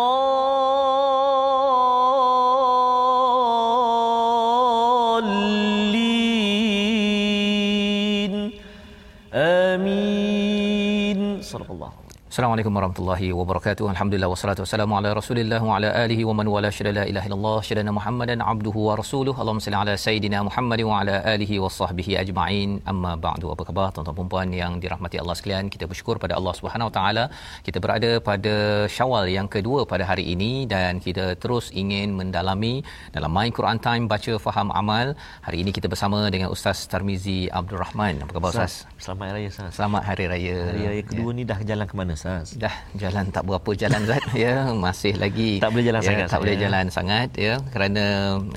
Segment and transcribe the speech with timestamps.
[9.34, 11.20] آمين.
[11.42, 12.07] صدق الله.
[12.32, 13.86] Assalamualaikum warahmatullahi wabarakatuh.
[13.92, 17.60] Alhamdulillah wassalatu wassalamu ala Rasulillah wa ala alihi wa man wala syada la ilaha illallah
[17.68, 19.40] syadana Muhammadan abduhu wa rasuluhu.
[19.42, 22.72] Allahumma salli ala sayidina Muhammad wa ala alihi wa sahbihi ajma'in.
[22.92, 23.48] Amma ba'du.
[23.54, 25.72] Apa khabar tuan-tuan dan puan yang dirahmati Allah sekalian?
[25.76, 27.24] Kita bersyukur pada Allah Subhanahu wa taala.
[27.68, 28.56] Kita berada pada
[28.98, 32.84] Syawal yang kedua pada hari ini dan kita terus ingin mendalami
[33.16, 35.16] dalam My Quran Time baca faham amal.
[35.48, 38.20] Hari ini kita bersama dengan Ustaz Tarmizi Abdul Rahman.
[38.28, 38.84] Apa khabar Ustaz?
[39.00, 39.72] Selamat hari raya Ustaz.
[39.80, 40.60] Selamat hari raya.
[40.76, 41.38] Hari raya kedua ya.
[41.40, 42.58] ni dah jalan ke mana Ustaz?
[42.58, 46.40] Dah jalan tak berapa jalan Zat ya masih lagi tak boleh jalan ya, sangat tak
[46.42, 46.62] boleh ya.
[46.66, 48.06] jalan sangat ya kerana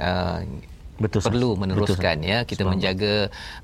[0.01, 0.39] uh,
[1.01, 3.15] Betul, perlu meneruskan Betul, ya kita Sebab menjaga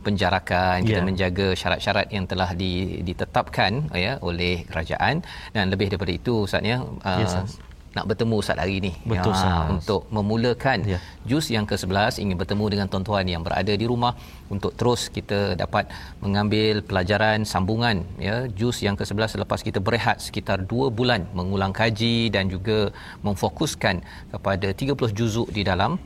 [0.00, 0.88] penjarakan yeah.
[0.88, 1.04] kita ya.
[1.04, 5.20] menjaga syarat-syarat yang telah ditetapkan ya oleh kerajaan
[5.52, 7.60] dan lebih daripada itu Ustaz ya uh, yes,
[7.96, 10.98] nak bertemu Ustaz hari ini Betul, ya, untuk memulakan ya.
[11.24, 14.12] juz yang ke-11 ingin bertemu dengan tuan-tuan yang berada di rumah.
[14.52, 15.88] Untuk terus kita dapat
[16.20, 22.28] mengambil pelajaran sambungan ya juz yang ke-11 selepas kita berehat sekitar 2 bulan mengulang kaji
[22.28, 22.92] dan juga
[23.26, 24.04] memfokuskan
[24.36, 25.96] kepada 30 juzuk di dalam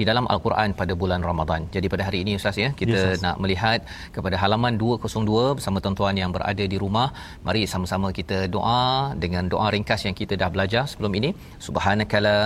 [0.00, 1.60] di dalam al-Quran pada bulan Ramadan.
[1.74, 3.80] Jadi pada hari ini ustaz ya, kita yes, nak melihat
[4.16, 7.08] kepada halaman 202 bersama tuan-tuan yang berada di rumah.
[7.46, 8.82] Mari sama-sama kita doa
[9.24, 11.30] dengan doa ringkas yang kita dah belajar sebelum ini.
[11.66, 12.36] Subhanakala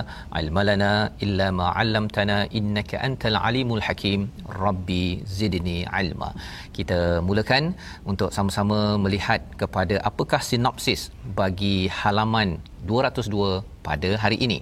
[0.43, 0.93] ilmalana
[1.27, 4.21] illa ma 'allamtana innaka antal alimul hakim.
[4.65, 5.05] Rabbi
[5.39, 6.31] zidni ilma.
[6.77, 7.65] Kita mulakan
[8.13, 11.03] untuk sama-sama melihat kepada apakah sinopsis
[11.41, 12.51] bagi halaman
[12.91, 14.59] 202 pada hari ini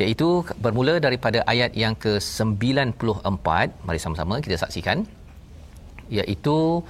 [0.00, 3.48] iaitu bermula daripada ayat yang ke-94.
[3.86, 5.04] Mari sama-sama kita saksikan.
[6.12, 6.84] Iaitu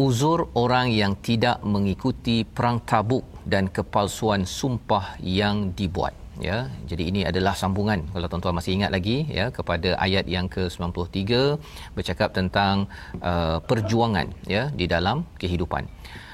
[0.00, 6.14] uzur orang yang tidak mengikuti perang tabuk dan kepalsuan sumpah yang dibuat.
[6.40, 8.08] Ya jadi ini adalah sambungan.
[8.08, 11.60] Kalau tuan-tuan masih ingat lagi ya kepada ayat yang ke-93
[11.92, 12.88] bercakap tentang
[13.20, 15.84] uh, perjuangan ya di dalam kehidupan.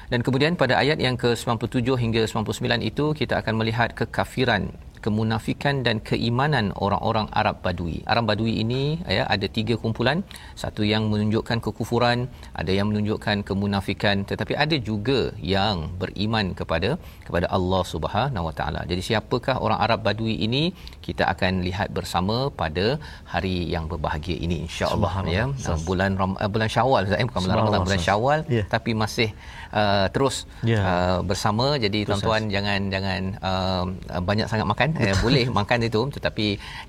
[0.09, 4.73] Dan kemudian pada ayat yang ke-97 hingga 99 itu kita akan melihat kekafiran
[5.05, 7.97] kemunafikan dan keimanan orang-orang Arab Badui.
[8.11, 8.81] Arab Badui ini
[9.17, 10.21] ya ada tiga kumpulan,
[10.61, 12.27] satu yang menunjukkan kekufuran,
[12.61, 15.19] ada yang menunjukkan kemunafikan tetapi ada juga
[15.55, 16.89] yang beriman kepada
[17.27, 18.81] kepada Allah Subhanahu Wa Taala.
[18.91, 20.63] Jadi siapakah orang Arab Badui ini?
[21.07, 22.87] Kita akan lihat bersama pada
[23.33, 25.45] hari yang berbahagia ini insya-Allah ya.
[25.89, 28.65] Bulan Ram, uh, bulan Syawal eh, bukan bulan Ramadan, bulan Syawal yeah.
[28.73, 29.29] tapi masih
[29.73, 30.83] uh, terus yeah.
[30.83, 33.83] uh, bersama jadi tuan-tuan jangan jangan uh,
[34.21, 36.45] banyak sangat makan kan eh, boleh makan itu tetapi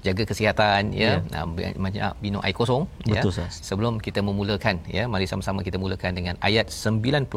[0.07, 1.45] jaga kesihatan ya yeah.
[1.45, 1.47] uh,
[1.77, 3.21] banyak minum air kosong ya.
[3.21, 3.55] Betul, ya sahas.
[3.61, 7.29] sebelum kita memulakan ya mari sama-sama kita mulakan dengan ayat 94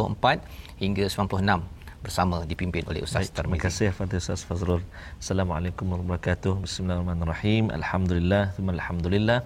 [0.80, 4.84] hingga 96 bersama dipimpin oleh Ustaz Baik, Terima kasih kepada Ustaz Fazrul.
[5.24, 6.54] Assalamualaikum warahmatullahi wabarakatuh.
[6.68, 7.64] Bismillahirrahmanirrahim.
[7.80, 9.40] Alhamdulillah, thumma alhamdulillah.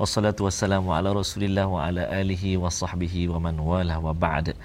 [0.00, 4.58] Wassalatu wassalamu ala Rasulillah wa ala alihi wa sahbihi wa man wala wa ba'd.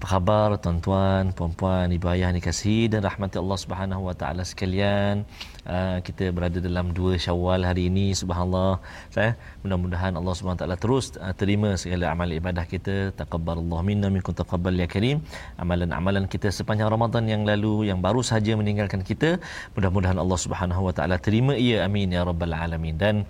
[0.00, 5.28] Apa khabar tuan-tuan, puan-puan, ibu ayah dikasihi dan rahmati Allah Subhanahu wa taala sekalian.
[5.68, 8.80] Uh, kita berada dalam dua Syawal hari ini subhanallah.
[9.12, 13.12] Saya mudah-mudahan Allah Subhanahu wa taala terus uh, terima segala amal ibadah kita.
[13.12, 15.20] Taqabbalallahu minna minkum taqabbal ya karim.
[15.60, 19.36] Amalan-amalan kita sepanjang Ramadan yang lalu yang baru saja meninggalkan kita,
[19.76, 22.96] mudah-mudahan Allah Subhanahu wa taala terima ia amin ya rabbal alamin.
[22.96, 23.28] Dan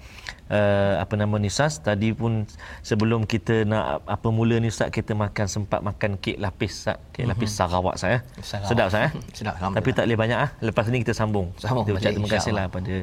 [0.50, 2.44] uh, apa nama ni Ustaz tadi pun
[2.82, 7.24] sebelum kita nak apa mula ni Ustaz kita makan sempat makan kek lapis Ustaz kek
[7.30, 7.70] lapis mm-hmm.
[7.70, 8.68] Sarawak saya Sarawak.
[8.68, 12.12] sedap saya Sedap, tapi tak boleh banyak ah lepas ni kita sambung Sambung, kita ucap
[12.12, 12.94] terima kasih lah pada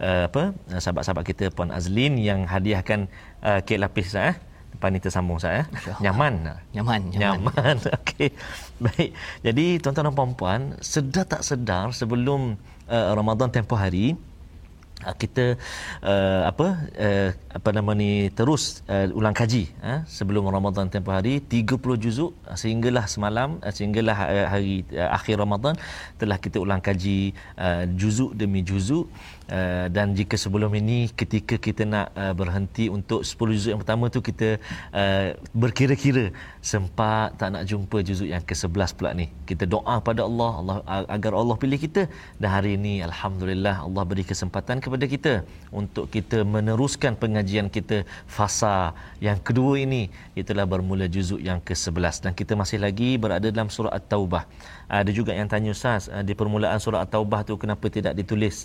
[0.00, 0.42] uh, apa
[0.80, 3.06] sahabat-sahabat kita Puan Azlin yang hadiahkan
[3.44, 4.36] uh, kek lapis Ustaz eh
[4.74, 5.70] Lepas ni tersambung saya.
[5.70, 6.02] InsyaAllah.
[6.02, 6.34] Nyaman.
[6.74, 7.38] Nyaman, nyaman.
[7.46, 7.76] Nyaman.
[8.02, 8.34] Okey.
[8.82, 9.14] Baik.
[9.46, 12.58] Jadi tuan-tuan dan puan-puan, sedar tak sedar sebelum
[12.90, 14.18] uh, Ramadan tempoh hari
[15.12, 15.60] kita
[16.00, 16.66] uh, apa
[16.96, 22.32] uh, apa nama ni terus uh, ulang kaji uh, sebelum Ramadan tempoh hari 30 juzuk
[22.48, 25.76] uh, sehinggalah semalam uh, sehinggalah uh, hari uh, akhir Ramadan
[26.16, 29.06] telah kita ulang kaji uh, juzuk demi juzuk
[29.44, 34.08] Uh, dan jika sebelum ini ketika kita nak uh, berhenti untuk 10 juzuk yang pertama
[34.08, 34.56] tu kita
[34.88, 36.32] uh, berkira-kira
[36.64, 39.26] sempat tak nak jumpa juzuk yang ke-11 pula ni.
[39.44, 40.76] Kita doa pada Allah Allah
[41.16, 42.08] agar Allah pilih kita.
[42.40, 45.32] Dan hari ini alhamdulillah Allah beri kesempatan kepada kita
[45.80, 50.08] untuk kita meneruskan pengajian kita fasa yang kedua ini.
[50.40, 54.48] Itulah bermula juzuk yang ke-11 dan kita masih lagi berada dalam surah at-taubah.
[54.88, 58.56] Ada juga yang tanya ustaz di permulaan surah at-taubah tu kenapa tidak ditulis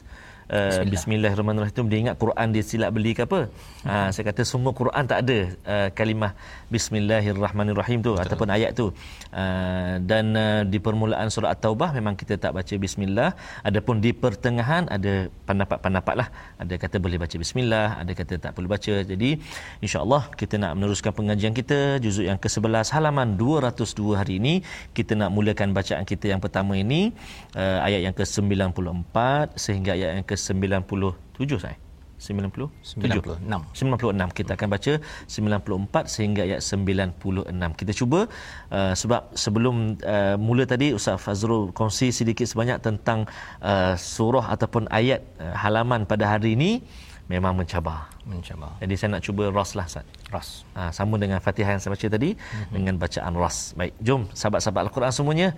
[0.50, 0.90] Uh, Bismillah.
[0.90, 1.86] Bismillahirrahmanirrahim.
[1.94, 3.54] Dia ingat Quran dia silap beli ke apa?
[3.86, 5.38] Ha, saya kata semua Quran tak ada
[5.74, 6.34] uh, kalimah
[6.74, 8.24] Bismillahirrahmanirrahim tu Betul.
[8.26, 8.90] ataupun ayat tu.
[9.30, 13.38] Uh, dan uh, di permulaan surah At-Taubah memang kita tak baca Bismillah.
[13.62, 16.28] Adapun di pertengahan ada pendapat-pendapat lah.
[16.58, 18.96] Ada kata boleh baca Bismillah ada kata tak perlu baca.
[19.06, 19.38] Jadi
[19.86, 24.66] insyaAllah kita nak meneruskan pengajian kita juzuk yang ke-11 halaman 202 hari ini.
[24.98, 27.14] Kita nak mulakan bacaan kita yang pertama ini
[27.54, 29.18] uh, ayat yang ke-94
[29.54, 31.78] sehingga ayat yang ke-97 saya
[32.20, 33.40] 90 96.
[33.48, 38.28] 96 kita akan baca 94 sehingga ayat 96 kita cuba
[38.76, 43.24] uh, sebab sebelum uh, mula tadi Ustaz Fazrul kongsi sedikit sebanyak tentang
[43.64, 46.84] uh, surah ataupun ayat uh, halaman pada hari ini
[47.32, 48.12] memang mencabar.
[48.28, 48.76] Mencabar.
[48.84, 50.06] Jadi saya nak cuba ras lah Ustaz.
[50.34, 50.68] Ras.
[50.76, 52.72] Uh, sama dengan Fatihah yang saya baca tadi mm-hmm.
[52.76, 53.72] dengan bacaan ras.
[53.80, 55.50] Baik jom sahabat-sahabat Al-Quran semuanya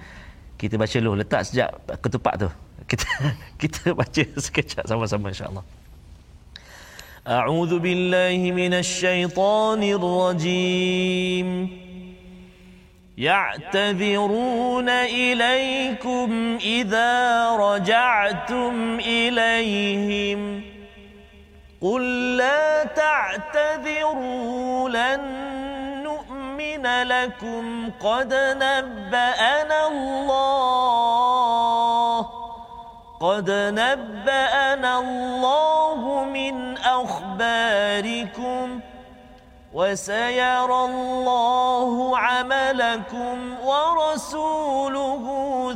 [0.61, 1.69] kita baca dulu letak sejak
[2.00, 2.49] ketupat tu
[2.90, 3.08] kita
[3.62, 5.64] kita baca sekejap sama-sama insya-Allah
[7.26, 11.49] أعوذ بالله من الشيطان الرجيم
[13.19, 17.14] يعتذرون إليكم إذا
[17.50, 20.62] رجعتم إليهم
[21.81, 25.50] قل لا تعتذروا لن
[26.81, 32.22] نؤمن لكم قد نبأنا الله
[33.22, 38.80] قد نبأنا الله من أخباركم
[39.74, 45.25] وسيرى الله عملكم ورسوله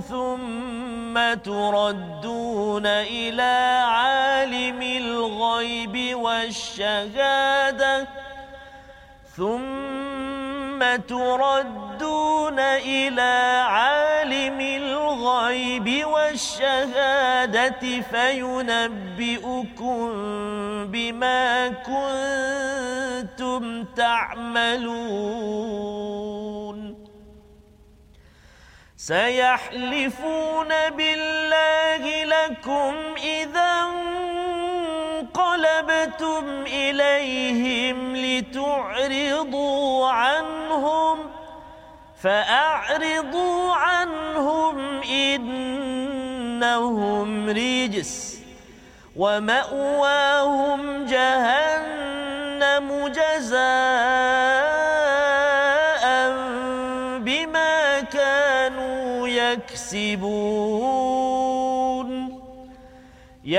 [0.09, 8.07] ثم تردون إلى عالم الغيب والشهادة
[10.75, 20.11] ثم تردون إلى عالم الغيب والشهادة فينبئكم
[20.91, 21.69] بما
[23.27, 25.45] كنتم تعملون.
[28.97, 33.85] سيحلفون بالله لكم إذا
[35.35, 41.17] انقلبتم إليهم لتعرضوا عنهم
[42.21, 45.49] فأعرضوا عنهم إنهم
[47.49, 48.39] رجس.
[49.15, 53.55] ومأواهم جهنم جزاء
[57.19, 60.74] بما كانوا يكسبون.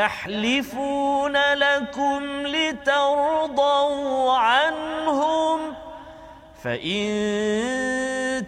[0.06, 5.74] يحلفون لكم لترضوا عنهم
[6.64, 7.08] فإن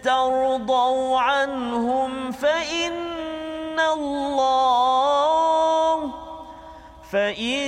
[0.03, 4.79] ترضوا عنهم فإن الله
[7.11, 7.59] فإن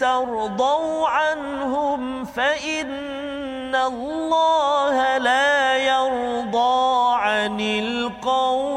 [0.00, 8.71] ترضوا عنهم فإن الله لا يرضى عن القوم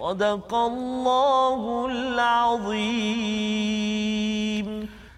[0.00, 1.60] صدق الله
[1.90, 3.46] العظيم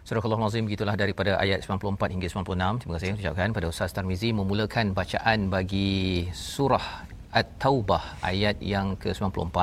[0.08, 2.80] Surah Al-Azim gitulah daripada ayat 94 hingga 96.
[2.80, 7.04] Terima kasih ucapkan pada Ustaz Tarmizi memulakan bacaan bagi surah
[7.41, 9.57] At-Taubah ayat yang ke-94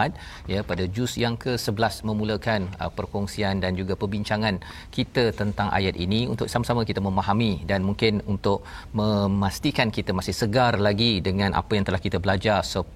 [0.52, 4.58] ya pada juz yang ke-11 memulakan uh, perkongsian dan juga perbincangan
[4.96, 8.66] kita tentang ayat ini untuk sama-sama kita memahami dan mungkin untuk
[9.00, 12.88] memastikan kita masih segar lagi dengan apa yang telah kita belajar 10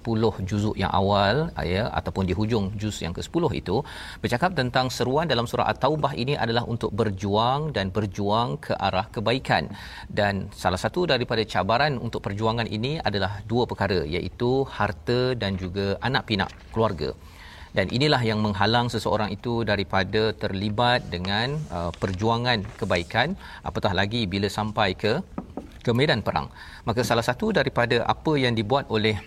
[0.49, 3.75] juzuk yang awal uh, ya ataupun di hujung juz yang ke-10 itu
[4.19, 9.71] bercakap tentang seruan dalam surah At-Taubah ini adalah untuk berjuang dan berjuang ke arah kebaikan.
[10.09, 15.95] Dan salah satu daripada cabaran untuk perjuangan ini adalah dua perkara iaitu harta dan juga
[16.01, 17.13] anak pinak keluarga.
[17.75, 23.35] Dan inilah yang menghalang seseorang itu daripada terlibat dengan uh, perjuangan kebaikan
[23.67, 25.19] apatah lagi bila sampai ke
[25.85, 26.47] ke medan perang.
[26.87, 29.19] Maka salah satu daripada apa yang dibuat oleh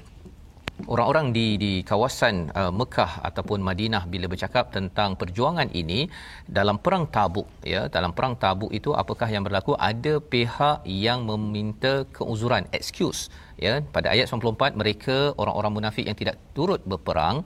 [0.87, 6.07] orang-orang di di kawasan uh, Mekah ataupun Madinah bila bercakap tentang perjuangan ini
[6.47, 9.75] dalam perang Tabuk ya dalam perang Tabuk itu apakah yang berlaku?
[9.75, 13.27] Ada pihak yang meminta keuzuran excuse
[13.67, 17.37] ya pada ayat 94 mereka orang-orang munafik yang tidak turut berperang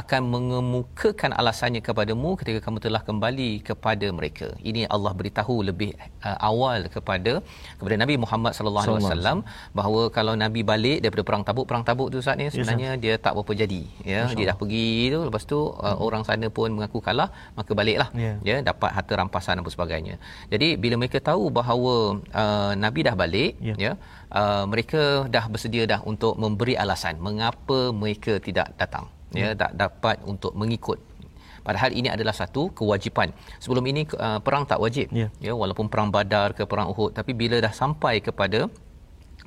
[0.00, 5.90] akan mengemukakan alasannya kepadamu ketika kamu telah kembali kepada mereka ini Allah beritahu lebih
[6.28, 7.32] uh, awal kepada
[7.78, 9.38] kepada Nabi Muhammad sallallahu alaihi wasallam
[9.78, 13.14] bahawa kalau Nabi balik daripada perang Tabuk perang Tabuk tu saat ni sebenarnya yes, dia
[13.24, 16.06] tak berapa jadi ya dia dah pergi tu lepas tu uh, hmm.
[16.06, 17.28] orang sana pun mengaku kalah
[17.58, 18.36] maka baliklah yeah.
[18.50, 20.14] ya dapat harta rampasan dan sebagainya
[20.52, 21.94] jadi bila mereka tahu bahawa
[22.42, 23.78] uh, Nabi dah balik yeah.
[23.86, 23.92] ya
[24.40, 25.02] uh, mereka
[25.34, 29.58] dah bersedia dah untuk memberi alasan mengapa mereka tidak datang ya hmm.
[29.62, 30.98] tak dapat untuk mengikut
[31.66, 33.30] padahal ini adalah satu kewajipan
[33.62, 35.30] sebelum ini uh, perang tak wajib yeah.
[35.46, 38.66] ya walaupun perang badar ke perang uhud tapi bila dah sampai kepada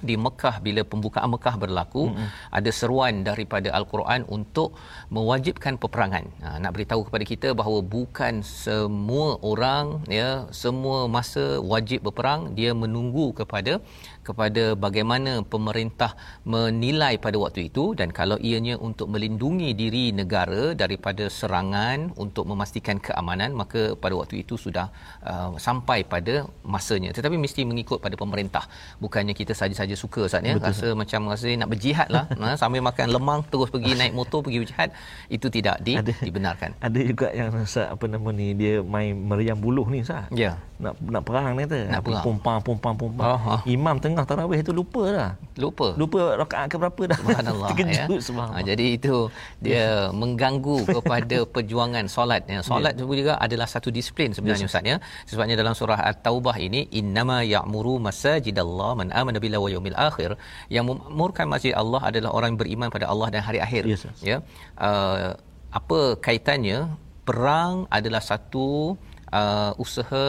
[0.03, 2.27] di Mekah bila pembukaan Mekah berlaku mm-hmm.
[2.57, 4.75] ada seruan daripada al-Quran untuk
[5.15, 6.25] mewajibkan peperangan.
[6.43, 12.71] Ha, nak beritahu kepada kita bahawa bukan semua orang ya semua masa wajib berperang dia
[12.75, 13.79] menunggu kepada
[14.27, 16.11] kepada bagaimana pemerintah
[16.53, 22.97] menilai pada waktu itu dan kalau ianya untuk melindungi diri negara daripada serangan untuk memastikan
[23.07, 24.87] keamanan maka pada waktu itu sudah
[25.21, 27.13] uh, sampai pada masanya.
[27.17, 28.65] Tetapi mesti mengikut pada pemerintah.
[29.03, 30.57] Bukannya kita saja-saja suka saat ya?
[30.57, 30.93] Rasa sah.
[30.97, 32.25] macam rasa nak berjihad lah.
[32.45, 34.89] Ha, sambil makan lemang terus pergi naik motor pergi berjihad
[35.33, 36.77] itu tidak di, ada, dibenarkan.
[36.77, 40.61] ada juga yang rasa apa nama ni dia main meriam buluh ni sah ya.
[40.77, 41.73] Nak nak perang ni tu.
[41.73, 42.21] Nak perang.
[42.21, 43.59] pumpang pumpang pumpang oh, oh.
[43.65, 45.31] imam tengah tengah tarawih itu lupa dah.
[45.59, 45.87] Lupa.
[45.99, 47.19] Lupa rakaat ke berapa dah.
[47.19, 47.69] Subhanallah
[47.99, 48.05] ya.
[48.55, 49.27] Ha, jadi itu
[49.59, 52.47] dia mengganggu kepada perjuangan solat.
[52.47, 53.03] Ya, solat yeah.
[53.19, 54.71] juga adalah satu disiplin sebenarnya yes.
[54.71, 54.97] Ustaz ya.
[55.27, 60.39] Sebabnya dalam surah At-Taubah ini innama ya'muru masajidallah man amana billahi wa yawmil akhir
[60.71, 63.83] yang memurkan masjid Allah adalah orang yang beriman pada Allah dan hari akhir.
[63.83, 64.39] Yes, ya.
[64.79, 65.35] Uh,
[65.75, 66.95] apa kaitannya
[67.27, 68.95] perang adalah satu
[69.39, 70.23] uh, usaha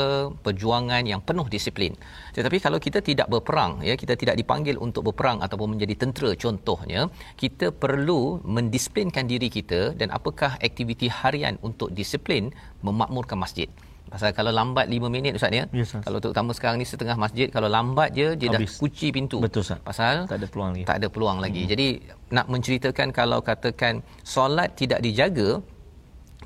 [0.47, 1.93] perjuangan yang penuh disiplin.
[2.37, 7.01] Tetapi kalau kita tidak berperang, ya kita tidak dipanggil untuk berperang ataupun menjadi tentera contohnya,
[7.43, 8.21] kita perlu
[8.57, 12.51] mendisiplinkan diri kita dan apakah aktiviti harian untuk disiplin
[12.87, 13.71] memakmurkan masjid.
[14.07, 15.65] Pasal kalau lambat 5 minit Ustaz ya.
[15.75, 18.79] Yes, kalau terutama sekarang ni setengah masjid kalau lambat je dia Habis.
[18.79, 19.43] dah kunci pintu.
[19.43, 19.83] Betul Ustaz.
[19.83, 20.85] Pasal tak ada peluang lagi.
[20.87, 21.63] Tak ada peluang lagi.
[21.67, 21.71] Hmm.
[21.75, 21.87] Jadi
[22.31, 25.59] nak menceritakan kalau katakan solat tidak dijaga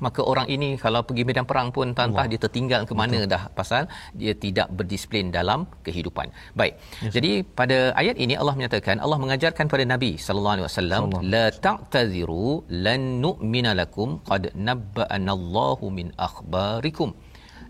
[0.05, 3.83] maka orang ini kalau pergi medan perang pun tantah dia tertinggal ke mana dah pasal
[4.21, 6.27] dia tidak berdisiplin dalam kehidupan.
[6.59, 6.73] Baik.
[7.05, 7.13] Yes.
[7.15, 11.03] Jadi pada ayat ini Allah menyatakan Allah mengajarkan pada Nabi sallallahu alaihi wasallam
[11.33, 12.47] la ta'taziru
[12.85, 17.11] lan nu'mina lakum qad nabba'anallahu min akhbarikum.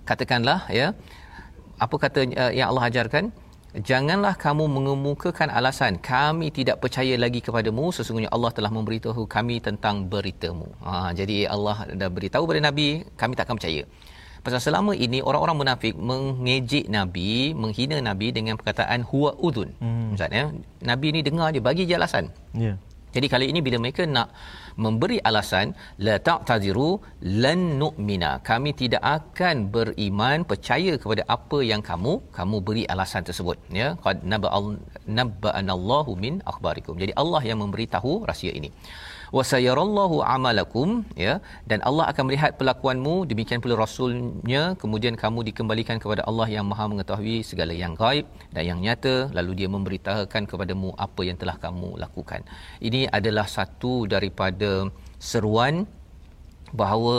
[0.09, 0.87] Katakanlah ya
[1.85, 3.25] apa kata uh, yang Allah ajarkan
[3.71, 10.11] Janganlah kamu mengemukakan alasan kami tidak percaya lagi kepadamu sesungguhnya Allah telah memberitahu kami tentang
[10.11, 10.67] beritamu.
[10.83, 13.87] Ha, jadi Allah dah beritahu kepada Nabi kami tak akan percaya.
[14.43, 19.71] Pasal selama ini orang-orang munafik mengejek Nabi, menghina Nabi dengan perkataan huwa udhun.
[19.79, 20.19] Hmm.
[20.19, 20.51] Maksudnya
[20.83, 22.27] Nabi ni dengar dia bagi je alasan.
[22.51, 22.75] Ya.
[22.75, 22.77] Yeah.
[23.15, 24.31] Jadi kali ini bila mereka nak
[24.85, 25.67] memberi alasan
[26.07, 26.89] la ta'taziru
[27.45, 28.31] lan nu'mina.
[28.49, 33.87] Kami tidak akan beriman percaya kepada apa yang kamu kamu beri alasan tersebut ya.
[34.05, 34.17] Qad
[35.19, 36.95] nabba'anallahu min akhbarikum.
[37.03, 38.71] Jadi Allah yang memberitahu rahsia ini
[39.37, 40.89] wa sayarallahu amalakum
[41.25, 41.33] ya
[41.71, 46.85] dan Allah akan melihat pelakuanmu demikian pula rasulnya kemudian kamu dikembalikan kepada Allah yang Maha
[46.93, 51.89] mengetahui segala yang gaib dan yang nyata lalu dia memberitahukan kepadamu apa yang telah kamu
[52.03, 52.41] lakukan.
[52.87, 54.71] Ini adalah satu daripada
[55.31, 55.87] seruan
[56.81, 57.17] bahawa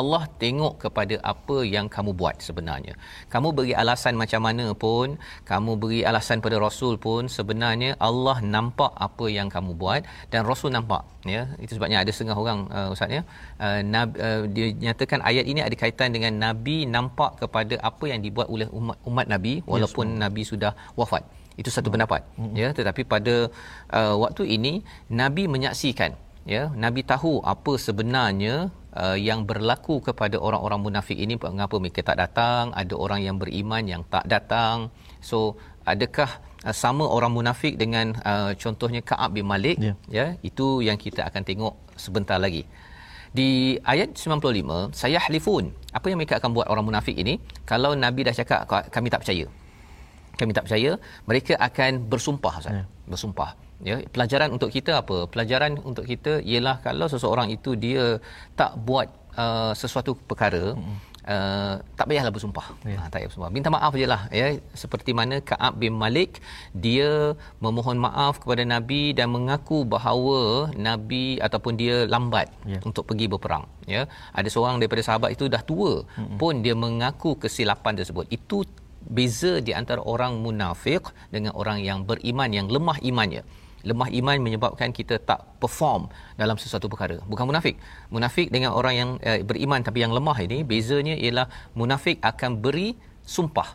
[0.00, 2.94] Allah tengok kepada apa yang kamu buat sebenarnya.
[3.32, 5.18] Kamu beri alasan macam mana pun,
[5.50, 10.70] kamu beri alasan pada Rasul pun sebenarnya Allah nampak apa yang kamu buat dan Rasul
[10.76, 11.02] nampak
[11.34, 11.42] ya.
[11.64, 13.22] Itu sebabnya ada setengah orang uh, ustaz ya.
[13.58, 18.20] Uh, Nabi, uh, dia nyatakan ayat ini ada kaitan dengan Nabi nampak kepada apa yang
[18.26, 21.22] dibuat oleh umat, umat Nabi walaupun yes, Nabi sudah wafat
[21.60, 22.24] itu satu pendapat
[22.60, 23.34] ya tetapi pada
[23.98, 24.72] uh, waktu ini
[25.20, 26.16] nabi menyaksikan
[26.54, 28.54] ya nabi tahu apa sebenarnya
[28.96, 32.74] uh, yang berlaku kepada orang-orang munafik ini mengapa mereka tak datang?
[32.74, 34.90] Ada orang yang beriman yang tak datang.
[35.22, 36.30] So adakah
[36.66, 39.76] uh, sama orang munafik dengan uh, contohnya Ka'ab bin Malik?
[39.78, 39.94] Ya.
[40.10, 42.66] ya itu yang kita akan tengok sebentar lagi.
[43.30, 47.38] Di ayat 95 saya halifun apa yang mereka akan buat orang munafik ini?
[47.62, 49.46] Kalau nabi dah cakap kami tak percaya.
[50.34, 50.90] Kami tak percaya
[51.30, 52.74] mereka akan bersumpah Ustaz.
[52.74, 52.84] Ya.
[53.06, 58.20] bersumpah ya pelajaran untuk kita apa pelajaran untuk kita ialah kalau seseorang itu dia
[58.60, 61.10] tak buat uh, sesuatu perkara hmm.
[61.20, 62.66] Uh, tak payahlah bersumpah.
[62.82, 62.96] Ya.
[62.96, 63.50] Ha, tak payah bersumpah.
[63.52, 64.24] Minta maaf je lah.
[64.32, 64.46] Ya.
[64.82, 66.40] Seperti mana Ka'ab bin Malik,
[66.72, 72.80] dia memohon maaf kepada Nabi dan mengaku bahawa Nabi ataupun dia lambat ya.
[72.88, 73.68] untuk pergi berperang.
[73.84, 74.08] Ya.
[74.32, 76.40] Ada seorang daripada sahabat itu dah tua hmm.
[76.40, 78.24] pun dia mengaku kesilapan tersebut.
[78.32, 78.64] Itu
[79.04, 83.44] beza di antara orang munafik dengan orang yang beriman yang lemah imannya
[83.88, 86.02] lemah iman menyebabkan kita tak perform
[86.40, 87.16] dalam sesuatu perkara.
[87.32, 87.76] Bukan munafik.
[88.14, 91.46] Munafik dengan orang yang eh, beriman tapi yang lemah ini bezanya ialah
[91.80, 92.88] munafik akan beri
[93.36, 93.68] sumpah.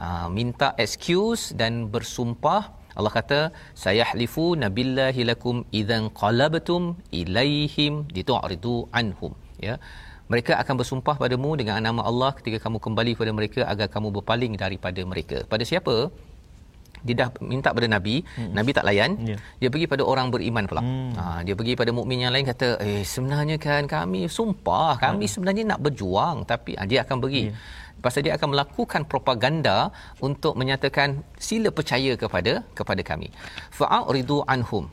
[0.00, 0.06] Ha,
[0.38, 2.62] minta excuse dan bersumpah.
[2.98, 3.40] Allah kata
[3.82, 6.82] sayahlifu nabillahi lakum idzan qalabtum
[7.20, 9.34] ilaihim ditu'ridu anhum.
[9.66, 9.76] Ya.
[10.32, 14.52] Mereka akan bersumpah padamu dengan nama Allah ketika kamu kembali kepada mereka agar kamu berpaling
[14.62, 15.38] daripada mereka.
[15.52, 15.96] Pada siapa?
[17.06, 18.52] Dia dah minta pada Nabi, hmm.
[18.52, 19.10] Nabi tak layan.
[19.20, 19.38] Yeah.
[19.60, 20.82] Dia pergi pada orang beriman pula.
[20.84, 21.12] Hmm.
[21.16, 25.32] Ha, dia pergi pada mukmin yang lain kata, "Eh, sebenarnya kan kami sumpah, kami hmm.
[25.32, 27.88] sebenarnya nak berjuang, tapi ha, dia akan pergi." Yeah.
[28.00, 29.92] Pasal dia akan melakukan propaganda
[30.24, 33.28] untuk menyatakan sila percaya kepada kepada kami.
[33.76, 34.88] Fa'uridu anhum.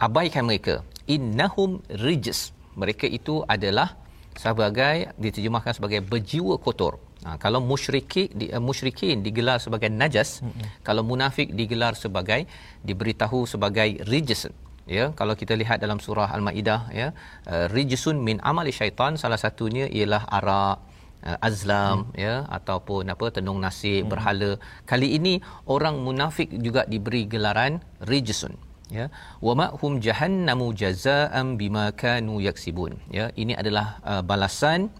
[0.00, 0.80] Abaikan mereka.
[1.04, 2.56] Innahum rijs.
[2.80, 3.96] Mereka itu adalah
[4.36, 6.96] sebagai diterjemahkan sebagai berjiwa kotor.
[7.26, 10.86] Ha, kalau musyrikin di, uh, musyrikin digelar sebagai najas, mm-hmm.
[10.86, 12.46] kalau munafik digelar sebagai
[12.86, 14.46] diberitahu sebagai rijis.
[14.86, 17.08] Ya, kalau kita lihat dalam surah Al-Maidah ya,
[17.50, 20.78] uh, rijsun min amali syaitan salah satunya ialah arak
[21.26, 22.14] uh, azlam hmm.
[22.14, 24.08] ya ataupun apa tenung nasi hmm.
[24.10, 24.50] berhala
[24.90, 25.34] kali ini
[25.66, 28.54] orang munafik juga diberi gelaran rijsun
[28.98, 29.10] ya
[29.46, 34.94] wa ma'hum jahannamu jazaa'an bima kanu yaksibun ya ini adalah uh, balasan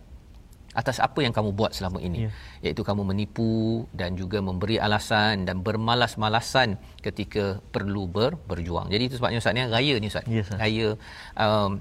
[0.77, 2.29] atas apa yang kamu buat selama ini.
[2.29, 2.31] Ya.
[2.71, 8.93] iaitu kamu menipu dan juga memberi alasan dan bermalas-malasan ketika perlu ber, berjuang.
[8.93, 10.29] Jadi itu sebabnya ustaz ni raya ni ustaz.
[10.29, 11.01] Yes, raya
[11.41, 11.81] um,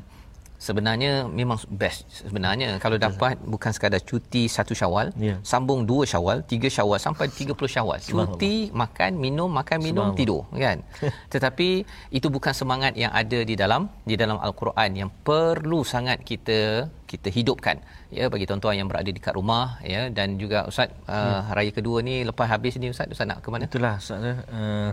[0.66, 2.10] sebenarnya memang best.
[2.26, 3.46] Sebenarnya kalau dapat yes.
[3.46, 5.38] bukan sekadar cuti satu syawal yeah.
[5.46, 7.98] sambung dua syawal tiga syawal sampai 30 syawal.
[8.02, 10.82] Cuti makan minum makan minum tidur kan?
[11.34, 11.70] Tetapi
[12.10, 17.30] itu bukan semangat yang ada di dalam di dalam al-Quran yang perlu sangat kita kita
[17.30, 17.78] hidupkan.
[18.10, 21.54] Ya bagi tuan-tuan yang berada di kat rumah ya dan juga ustaz uh, ya.
[21.54, 23.70] raya kedua ni lepas habis ni ustaz ustaz nak ke mana?
[23.70, 24.90] Itulah ustaz uh,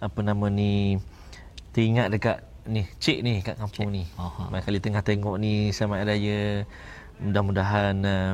[0.00, 0.96] apa nama ni
[1.76, 3.96] teringat dekat ni cik ni kat kampung cik.
[3.96, 4.02] ni.
[4.14, 4.62] Aha.
[4.62, 6.62] kali tengah tengok ni sama raya
[7.18, 8.32] mudah-mudahan uh,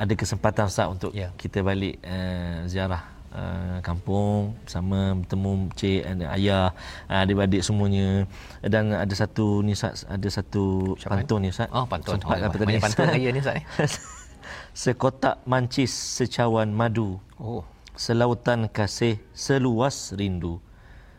[0.00, 1.32] ada kesempatan Ustaz untuk yeah.
[1.36, 6.72] kita balik uh, ziarah uh, kampung sama bertemu cik dan ayah
[7.08, 8.24] uh, adik-adik semuanya
[8.64, 11.68] dan ada satu ni Ustaz ada satu Siapa pantun ni Ustaz.
[11.72, 12.20] Oh pantun.
[12.20, 12.72] Sempat oh, apa tadi?
[12.80, 13.60] Pantun raya ni Ustaz.
[14.82, 17.20] Sekotak mancis secawan madu.
[17.36, 17.66] Oh.
[17.96, 20.62] Selautan kasih seluas rindu.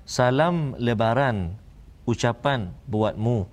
[0.02, 1.61] Salam lebaran
[2.12, 3.48] ucapan buatmu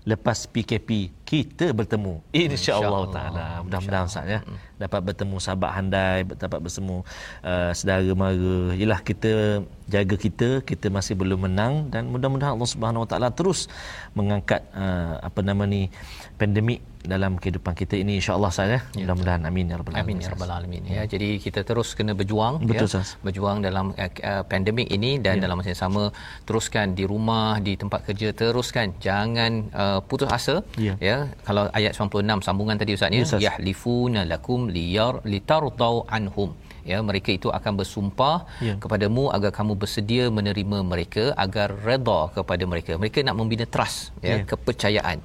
[0.00, 2.24] lepas PKP kita bertemu.
[2.32, 3.46] insya-Allah insya taala.
[3.62, 4.40] Mudah-mudahan ustaz ya.
[4.40, 4.58] Hmm.
[4.80, 6.96] dapat bertemu sahabat handai dapat bertemu
[7.44, 8.72] uh, saudara mara.
[8.74, 13.68] Yalah kita jaga kita kita masih belum menang dan mudah-mudahan Allah Subhanahu Wa taala terus
[14.16, 15.92] mengangkat uh, apa nama ni
[16.40, 19.08] pandemik dalam kehidupan kita ini insyaallah saya ya.
[19.08, 19.42] mudah-mudahan.
[19.48, 21.02] Amin ya rabbal alamin amin ya rabbal alamin ya.
[21.12, 23.10] Jadi kita terus kena berjuang Betul, ya sas.
[23.24, 25.48] berjuang dalam uh, uh, pandemik ini dan ya.
[25.48, 26.02] dalam masa yang sama
[26.44, 28.92] teruskan di rumah di tempat kerja teruskan.
[29.00, 30.94] Jangan uh, putus asa ya.
[31.00, 31.16] ya.
[31.48, 33.48] Kalau ayat 96 sambungan tadi ustaz ya.
[33.48, 36.52] Yahlifuna lakum liyar litardau anhum.
[36.90, 38.36] Ya mereka itu akan bersumpah
[38.66, 38.74] ya.
[38.82, 42.92] kepadamu agar kamu bersedia menerima mereka agar redha kepada mereka.
[43.00, 44.44] Mereka nak membina trust ya, ya.
[44.50, 45.20] kepercayaan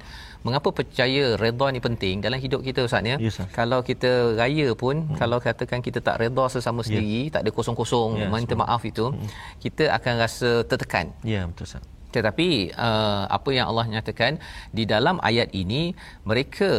[0.46, 4.96] mengapa percaya redha ni penting dalam hidup kita ustaz ya yes, kalau kita raya pun
[5.02, 5.18] hmm.
[5.20, 6.86] kalau katakan kita tak redha sesama ya.
[6.88, 8.66] sendiri tak ada kosong-kosong yeah, minta semua.
[8.70, 9.28] maaf itu hmm.
[9.64, 11.84] kita akan rasa tertekan ya yeah, betul ustaz
[12.16, 12.48] tetapi
[12.86, 14.32] uh, apa yang Allah nyatakan
[14.72, 15.82] di dalam ayat ini
[16.30, 16.70] mereka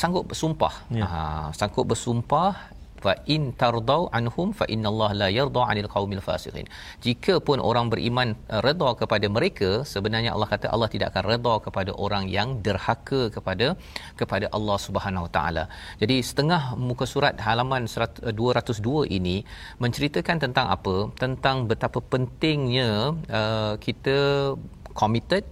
[0.00, 1.08] sanggup bersumpah yeah.
[1.08, 6.66] uh, sanggup bersumpah fa in tardau anhum fa innallaha la yarda 'anil qaumil fasiqin.
[7.06, 11.54] Jika pun orang beriman uh, redha kepada mereka sebenarnya Allah kata Allah tidak akan redha
[11.66, 13.68] kepada orang yang derhaka kepada
[14.20, 15.64] kepada Allah Subhanahu Wa taala.
[16.02, 17.84] Jadi setengah muka surat halaman
[18.40, 19.36] 202 ini
[19.84, 20.96] menceritakan tentang apa?
[21.24, 22.90] Tentang betapa pentingnya
[23.40, 24.18] uh, kita
[25.00, 25.44] committed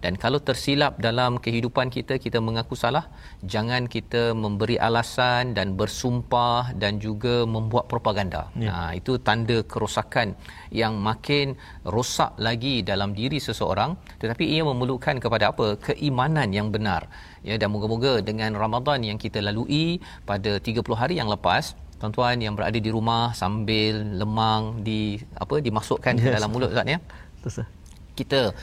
[0.00, 3.04] dan kalau tersilap dalam kehidupan kita kita mengaku salah
[3.44, 8.48] jangan kita memberi alasan dan bersumpah dan juga membuat propaganda.
[8.56, 8.72] Ya.
[8.72, 10.32] ha itu tanda kerosakan
[10.72, 13.92] yang makin rosak lagi dalam diri seseorang.
[14.20, 15.76] Tetapi ia memerlukan kepada apa?
[15.76, 17.04] Keimanan yang benar.
[17.44, 22.56] Ya dan moga-moga dengan Ramadan yang kita lalui pada 30 hari yang lepas tuan-tuan yang
[22.56, 26.24] berada di rumah sambil lemang di apa dimasukkan yes.
[26.24, 26.98] ke dalam mulut Ustaz ya.
[28.16, 28.56] Kita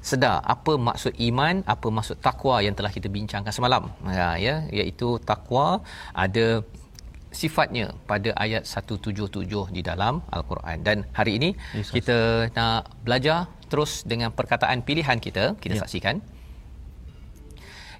[0.00, 3.92] sedar apa maksud iman apa maksud takwa yang telah kita bincangkan semalam?
[4.18, 5.84] Ya ya iaitu takwa
[6.24, 6.46] ada
[7.40, 10.76] sifatnya pada ayat 177 di dalam al-Quran.
[10.86, 15.80] Dan hari ini yes, kita nak belajar terus dengan perkataan pilihan kita kita ya.
[15.84, 16.16] saksikan.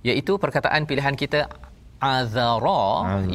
[0.09, 1.41] Iaitu perkataan pilihan kita
[2.01, 2.83] azara.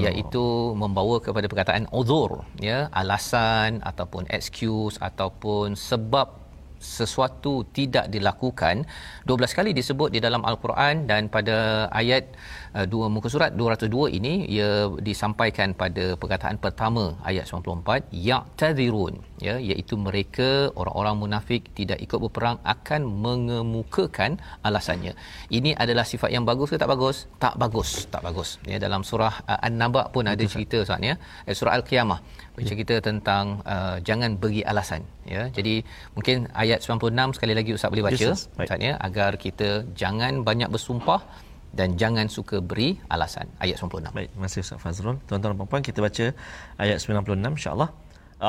[0.04, 6.45] iaitu membawa kepada perkataan uzur ya alasan ataupun excuse ataupun sebab
[6.86, 8.86] sesuatu tidak dilakukan
[9.26, 12.30] 12 kali disebut di dalam al-Quran dan pada ayat
[12.78, 14.70] uh, dua muka surat 202 ini ia
[15.10, 19.16] disampaikan pada perkataan pertama ayat 94 ya'tadhirun
[19.48, 24.32] ya iaitu mereka orang-orang munafik tidak ikut berperang akan mengemukakan
[24.68, 25.14] alasannya.
[25.58, 27.18] Ini adalah sifat yang bagus ke tak bagus?
[27.46, 28.50] Tak bagus tak bagus.
[28.72, 31.16] Ya dalam surah uh, an-naba pun ada cerita saatnya
[31.48, 32.20] eh, surah al-qiyamah.
[32.56, 35.02] Bercerita tentang uh, jangan bagi alasan
[35.34, 35.42] ya.
[35.58, 35.76] Jadi
[36.16, 39.70] mungkin ayat 96 sekali lagi ustaz boleh baca ustaz ya agar kita
[40.02, 41.20] jangan banyak bersumpah
[41.79, 45.83] dan jangan suka beri alasan ayat 96 baik terima kasih ustaz Fazrul tuan-tuan dan puan
[45.88, 46.27] kita baca
[46.85, 47.88] ayat 96 insyaallah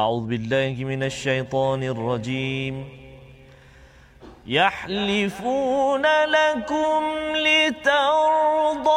[0.02, 2.76] a'udzubillahi minasyaitonirrajim
[4.48, 6.02] يحلفون
[6.38, 7.02] لكم
[7.48, 8.90] لترضوا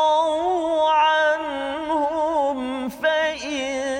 [1.07, 3.98] عنهم فإن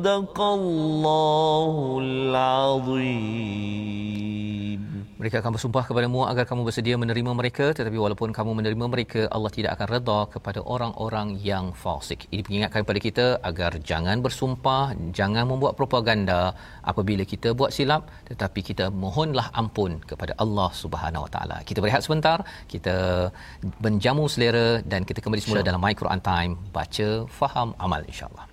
[0.00, 3.66] صدق الله العظيم
[5.20, 9.50] Mereka akan bersumpah kepadamu agar kamu bersedia menerima mereka tetapi walaupun kamu menerima mereka Allah
[9.56, 12.20] tidak akan redha kepada orang-orang yang fasik.
[12.32, 16.40] Ini pengingatkan kepada kita agar jangan bersumpah, jangan membuat propaganda
[16.92, 21.56] apabila kita buat silap tetapi kita mohonlah ampun kepada Allah Subhanahu Wa Taala.
[21.68, 22.38] Kita berehat sebentar,
[22.72, 22.96] kita
[23.84, 27.08] menjamu selera dan kita kembali semula dalam My Quran Time baca
[27.40, 28.46] faham amal insya-Allah.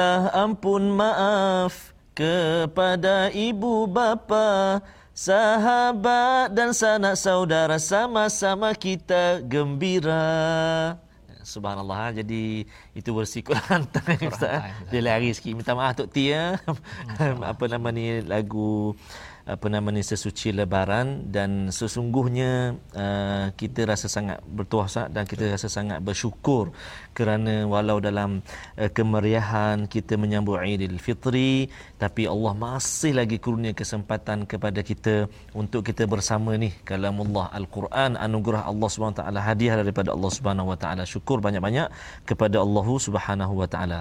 [0.00, 4.80] Pohonlah ampun maaf kepada ibu bapa,
[5.12, 10.96] sahabat dan sanak saudara sama-sama kita gembira.
[11.44, 11.96] Subhanallah.
[12.00, 12.16] ha.
[12.16, 12.64] Jadi
[12.96, 14.72] itu versi Quran time Ustaz.
[14.88, 15.52] Dia lari sikit.
[15.52, 16.56] Minta maaf Tok Tia.
[17.52, 18.96] Apa nama ni lagu
[19.46, 25.68] apa nama ni sesuci lebaran dan sesungguhnya uh, kita rasa sangat bertuah dan kita rasa
[25.72, 26.74] sangat bersyukur
[27.16, 28.44] kerana walau dalam
[28.76, 35.84] uh, kemeriahan kita menyambut Aidil Fitri tapi Allah masih lagi kurnia kesempatan kepada kita untuk
[35.88, 36.70] kita bersama ni.
[36.88, 41.02] Kalamullah al-Quran anugerah Allah Subhanahu taala hadiah daripada Allah Subhanahu wa taala.
[41.14, 41.88] Syukur banyak-banyak
[42.28, 43.98] kepada Allah Subhanahu wa taala.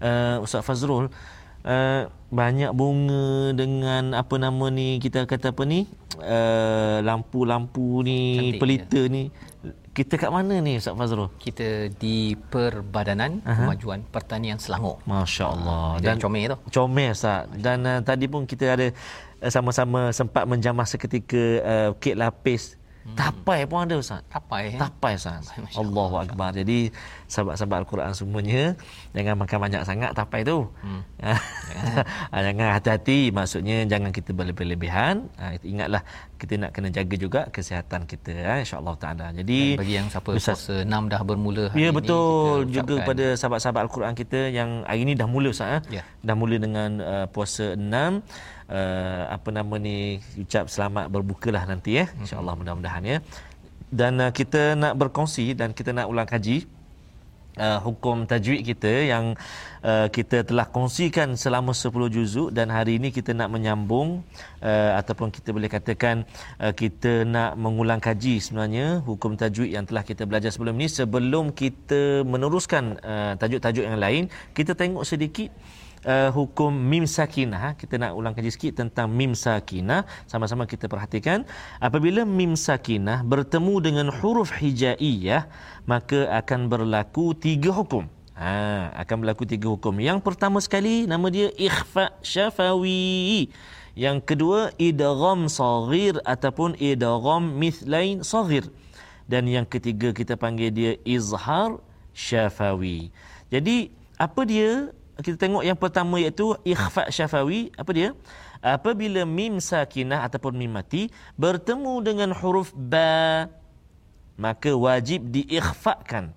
[0.00, 1.08] Uh, Ustaz Fazrul
[1.64, 5.88] uh, banyak bunga dengan apa nama ni kita kata apa ni
[6.20, 9.12] uh, lampu-lampu ni Cantik, pelita ya.
[9.12, 9.22] ni
[9.98, 11.26] kita kat mana ni Ustaz Fazrul?
[11.42, 13.66] Kita di Perbadanan Aha.
[13.66, 15.02] Kemajuan Pertanian Selangor.
[15.10, 15.98] Masya-Allah.
[15.98, 16.56] Ah, dan comel tu.
[16.70, 17.50] Comel Ustaz.
[17.58, 18.94] Dan uh, tadi pun kita ada
[19.42, 22.77] uh, sama-sama sempat menjamah seketika uh, kek lapis.
[23.16, 24.20] Tapai pun ada Ustaz.
[24.28, 24.74] Tapai.
[24.74, 24.84] Ya?
[24.84, 25.48] Tapai Ustaz.
[25.76, 26.52] Allahu Akbar.
[26.52, 26.92] Jadi
[27.30, 28.76] sahabat-sahabat Al-Quran semuanya
[29.16, 30.68] jangan makan banyak sangat tapai tu.
[30.82, 31.02] Hmm.
[32.28, 35.24] Ah, jangan hati-hati maksudnya jangan kita berlebih-lebihan.
[35.40, 36.02] Ha, ingatlah
[36.36, 39.26] kita nak kena jaga juga kesihatan kita ha, insya-Allah taala.
[39.32, 41.86] Jadi Dan bagi yang siapa Ustaz, puasa 6 dah bermula hari ya, ini.
[41.88, 45.84] Ya betul juga kepada sahabat-sahabat Al-Quran kita yang hari ini dah mula Ustaz.
[45.88, 46.02] Ya.
[46.20, 47.80] Dah mula dengan uh, puasa 6
[48.68, 52.22] uh, apa nama ni ucap selamat berbukalah nanti ya hmm.
[52.24, 53.18] insyaallah mudah-mudahan ya.
[53.88, 56.68] Dan uh, kita nak berkongsi dan kita nak ulang kaji
[57.58, 59.34] uh, hukum tajwid kita yang
[59.82, 64.22] uh, kita telah kongsikan selama 10 juzuk dan hari ini kita nak menyambung
[64.62, 66.24] uh, ataupun kita boleh katakan
[66.62, 71.44] uh, kita nak mengulang kaji sebenarnya hukum tajwid yang telah kita belajar sebelum ini sebelum
[71.52, 74.30] kita meneruskan uh, tajuk-tajuk yang lain.
[74.54, 75.50] Kita tengok sedikit
[76.04, 77.58] uh, hukum mim sakinah.
[77.58, 77.70] Ha?
[77.74, 80.06] kita nak ulang kaji sikit tentang mim sakinah.
[80.30, 81.48] Sama-sama kita perhatikan.
[81.82, 85.48] Apabila mim sakinah bertemu dengan huruf hijaiyah
[85.88, 88.06] maka akan berlaku tiga hukum.
[88.38, 89.98] Ha akan berlaku tiga hukum.
[89.98, 93.50] Yang pertama sekali nama dia ikhfa syafawi.
[93.98, 98.70] Yang kedua idgham saghir ataupun idgham mithlain saghir.
[99.28, 101.82] Dan yang ketiga kita panggil dia izhar
[102.14, 103.10] syafawi.
[103.52, 107.74] Jadi apa dia kita tengok yang pertama iaitu ikhfa syafawi.
[107.74, 108.14] Apa dia?
[108.62, 113.46] Apabila mim sakinah ataupun mim mati bertemu dengan huruf ba
[114.38, 116.30] maka wajib diikhfakan.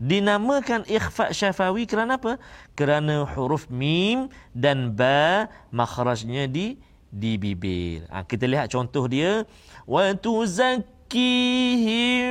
[0.00, 2.40] Dinamakan ikhfa syafawi kerana apa?
[2.72, 6.80] Kerana huruf mim dan ba makhrajnya di
[7.14, 9.44] di bibir ha, kita lihat contoh dia.
[9.84, 12.24] Wa tuzakkihim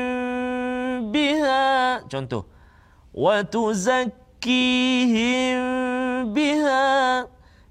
[1.14, 2.02] biha.
[2.10, 2.50] Contoh.
[3.14, 5.64] Wa tuzakkihim tuzakkihim
[6.36, 7.24] biha.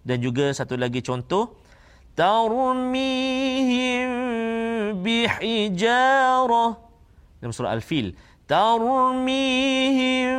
[0.02, 1.61] Dan juga satu lagi contoh
[2.16, 4.08] tarmihim
[5.04, 6.72] bihijarah.
[7.38, 8.16] Dalam surah al-fil
[8.48, 10.32] tarmihim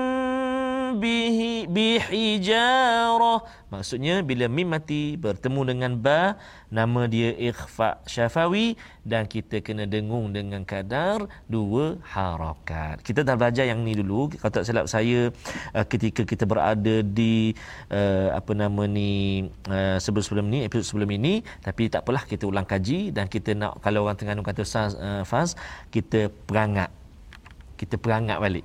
[1.03, 3.39] bihi bihijarah.
[3.73, 6.39] Maksudnya bila mim mati bertemu dengan ba
[6.71, 13.03] nama dia ikhfa syafawi dan kita kena dengung dengan kadar dua harakat.
[13.03, 14.31] Kita dah belajar yang ni dulu.
[14.39, 15.33] Kalau tak silap saya
[15.75, 17.51] uh, ketika kita berada di
[17.91, 22.63] uh, apa nama ni uh, sebelum-sebelum ni episod sebelum ini tapi tak apalah kita ulang
[22.63, 24.63] kaji dan kita nak kalau orang Terengganu kata
[25.27, 25.49] faz
[25.91, 26.87] kita perangat.
[27.73, 28.63] Kita perangat balik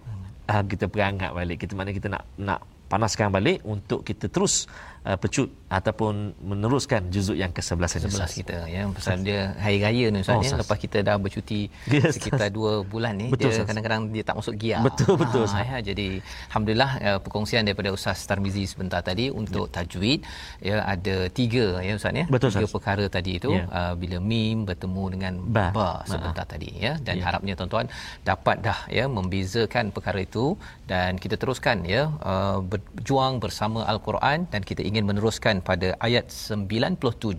[0.48, 1.62] uh, kita perangat balik.
[1.62, 4.64] Kita mana kita nak nak panaskan balik untuk kita terus
[5.08, 8.80] uh, pecut ataupun meneruskan juzuk yang ke-11 ini 11 kita ya.
[8.88, 10.56] Pasal dia hari raya ni ustaz oh, ya.
[10.60, 14.54] Lepas kita dah bercuti yes, sekitar 2 bulan ni betul, dia kadang-kadang dia tak masuk
[14.56, 14.80] gear.
[14.84, 15.76] Betul betul ha, ya.
[15.84, 16.20] Jadi
[16.52, 19.84] alhamdulillah uh, perkongsian daripada ustaz Tarmizi sebentar tadi untuk ya.
[19.84, 20.20] tajwid
[20.64, 22.24] ya ada tiga ya ustaz ya.
[22.28, 23.64] Betul, tiga perkara tadi itu ya.
[23.68, 26.52] uh, bila mim bertemu dengan ba, ba sebentar ba.
[26.52, 26.96] tadi ya.
[27.00, 27.28] Dan ya.
[27.28, 27.92] harapnya tuan-tuan
[28.24, 30.56] dapat dah ya membezakan perkara itu.
[30.88, 37.38] Dan kita teruskan ya uh, berjuang bersama al-Quran dan kita ingin meneruskan pada ayat 97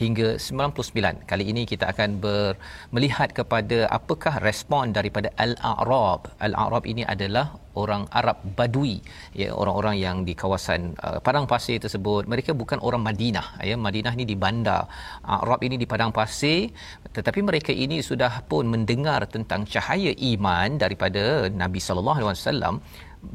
[0.00, 1.28] hingga 99.
[1.30, 2.54] Kali ini kita akan ber,
[2.94, 6.32] melihat kepada apakah respon daripada Al-A'rab.
[6.40, 8.96] Al-A'rab ini adalah orang Arab Badui
[9.40, 12.24] ya orang-orang yang di kawasan uh, padang pasir tersebut.
[12.32, 13.76] Mereka bukan orang Madinah ya.
[13.86, 14.88] Madinah ni di bandar.
[15.22, 16.72] Arab ini di padang pasir.
[17.16, 22.74] Tetapi mereka ini sudah pun mendengar tentang cahaya iman daripada Nabi sallallahu alaihi wasallam.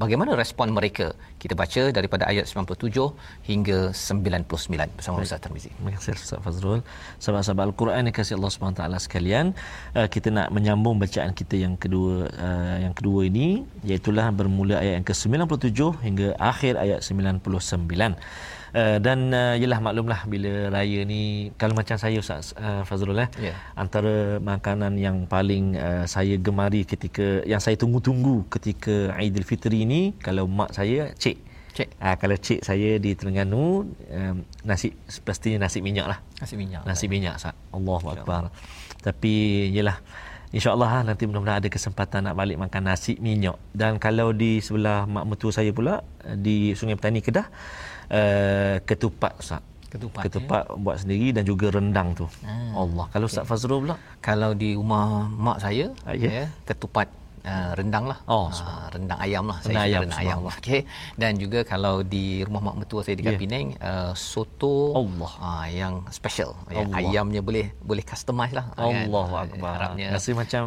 [0.01, 5.27] Bagaimana respon mereka kita baca daripada ayat 97 hingga 99 bersama Baik.
[5.27, 6.79] Ustaz Tarmizi terima kasih Ustaz Fazrul
[7.23, 9.45] sahabat-sahabat Al-Quran yang kasih Allah SWT sekalian
[9.97, 13.47] uh, kita nak menyambung bacaan kita yang kedua uh, yang kedua ini
[13.89, 17.41] iaitu bermula ayat yang ke-97 hingga akhir ayat 99
[18.71, 23.27] Uh, dan uh, yelah maklumlah bila raya ni kalau macam saya Ustaz uh, Fazrul eh
[23.35, 23.57] yeah.
[23.75, 30.47] antara makanan yang paling uh, saya gemari ketika yang saya tunggu-tunggu ketika Aidilfitri ni kalau
[30.47, 31.30] mak saya cik
[31.71, 31.87] Cik.
[32.03, 34.35] Ah kalau cik saya di Terengganu um,
[34.67, 34.91] nasi
[35.23, 36.19] pastinya nasi minyak lah.
[36.43, 36.83] Nasi minyak.
[36.83, 37.55] Nasi minyak Sat.
[37.71, 38.51] Allahu akbar.
[38.99, 39.97] Tapi yalah
[40.51, 43.55] InsyaAllah ha, nanti mudah-mudahan ada kesempatan nak balik makan nasi minyak.
[43.71, 47.47] Dan kalau di sebelah mak mertua saya pula, di Sungai Petani Kedah,
[48.11, 49.63] uh, ketupat Ustaz.
[49.87, 50.75] Ketupat, ketupat ya?
[50.75, 52.27] buat sendiri dan juga rendang tu.
[52.43, 53.07] Ah, Allah.
[53.15, 53.51] Kalau Ustaz okay.
[53.55, 53.95] Fazrul pula?
[54.19, 56.43] Kalau di rumah mak saya, Ah, ya.
[56.43, 57.07] ya, ketupat
[57.43, 58.17] uh, rendang lah.
[58.25, 59.57] Oh, uh, rendang ayam lah.
[59.61, 60.55] Rendang saya ayam, rendang ayam lah.
[60.57, 60.81] Okay.
[61.17, 63.39] Dan juga kalau di rumah mak mertua saya dekat Ya.
[63.41, 65.33] Penang, uh, soto Allah.
[65.39, 66.53] Uh, yang special.
[66.67, 67.09] Yang Allah.
[67.09, 68.69] ayamnya boleh boleh customize lah.
[68.75, 69.07] kan.
[69.07, 69.73] Allahu Ah, akbar.
[69.77, 70.63] Harapnya Rasa macam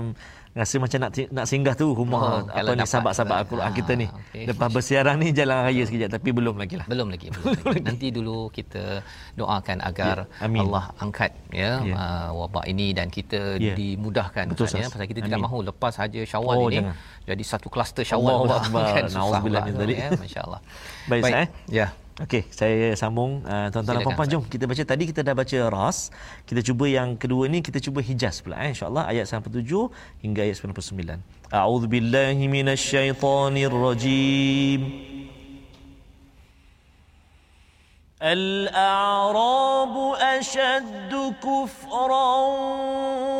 [0.55, 4.07] rasa macam nak nak singgah tu rumah Oh, apa ni sahabat-sahabat Al-Quran Ah, kita ni.
[4.07, 4.47] okey.
[4.47, 6.87] Lepas bersiaran ni jalan raya sekejap tapi belum lagi lah.
[6.87, 7.83] Belum lagi, belum lagi.
[7.83, 9.03] Nanti dulu kita
[9.35, 10.63] doakan agar Ya, amin.
[10.65, 11.93] Allah angkat ya, Ya.
[11.93, 13.75] uh, wabak ini dan kita Ya.
[13.75, 15.51] dimudahkan Betul, Ustaz, ya pasal kita tidak Amin.
[15.51, 16.95] mahu lepas saja Syawal Oh, ini jangan.
[17.25, 18.87] jadi satu kluster Syawal Allahu pula Akbar.
[18.93, 19.97] kan susah Nauzubillah min dzalik.
[19.97, 20.61] ya masya-Allah.
[21.05, 21.49] Baik, Ustaz, eh?
[21.69, 21.87] Ya.
[22.20, 24.36] Okey, saya sambung uh, tuan-tuan dan Silakan, puan-puan Ustaz.
[24.36, 26.12] jom kita baca tadi kita dah baca ras.
[26.44, 29.64] Kita cuba yang kedua ni kita cuba Hijaz pula eh insya-Allah ayat 97
[30.20, 31.16] hingga ayat 99.
[31.48, 34.84] A'udzubillahi minasyaitonirrajim.
[38.20, 42.32] الأعراب أشد كفرا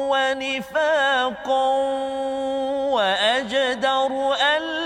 [0.08, 1.68] ونفاقا
[2.96, 4.12] وأجدر
[4.56, 4.83] ألا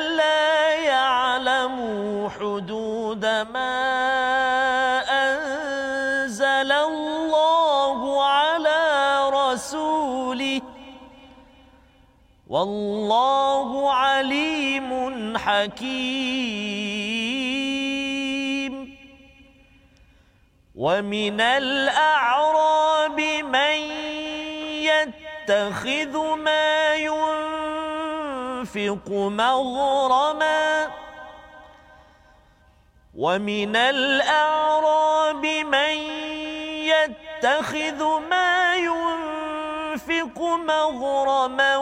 [12.49, 14.89] والله عليم
[15.39, 16.79] حكيم.
[20.75, 23.77] ومن الأعراب من
[24.89, 30.89] يتخذ ما ينفق مغرما.
[33.17, 35.97] ومن الأعراب من
[36.89, 39.28] يتخذ ما ينفق
[40.11, 41.77] مغرما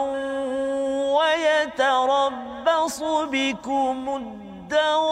[1.17, 5.07] ويتربص بكم الدوائر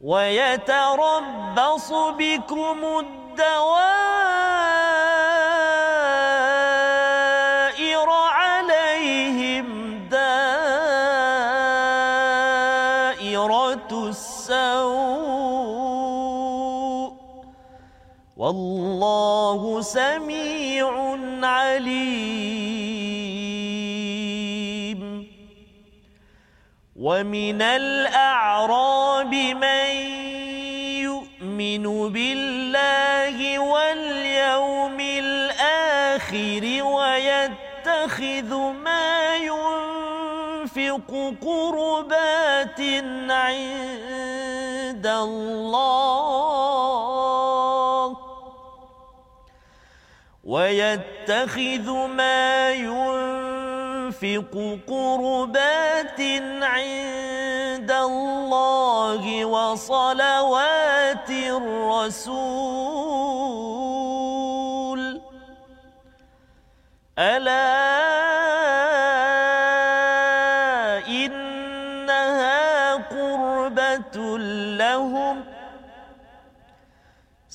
[0.00, 3.86] ويتربص بكم الدوائر
[8.10, 9.66] عليهم
[10.08, 10.98] دائرة
[14.08, 15.95] السوء
[18.36, 23.06] والله سميع عليم.
[26.96, 29.90] ومن الأعراب من
[31.08, 38.50] يؤمن بالله واليوم الآخر ويتخذ
[38.84, 42.80] ما ينفق قربات
[43.30, 46.05] عند الله
[50.46, 54.54] ويتخذ ما ينفق
[54.86, 56.20] قربات
[56.62, 62.46] عند الله وصلوات الرسول.
[67.18, 68.05] ألا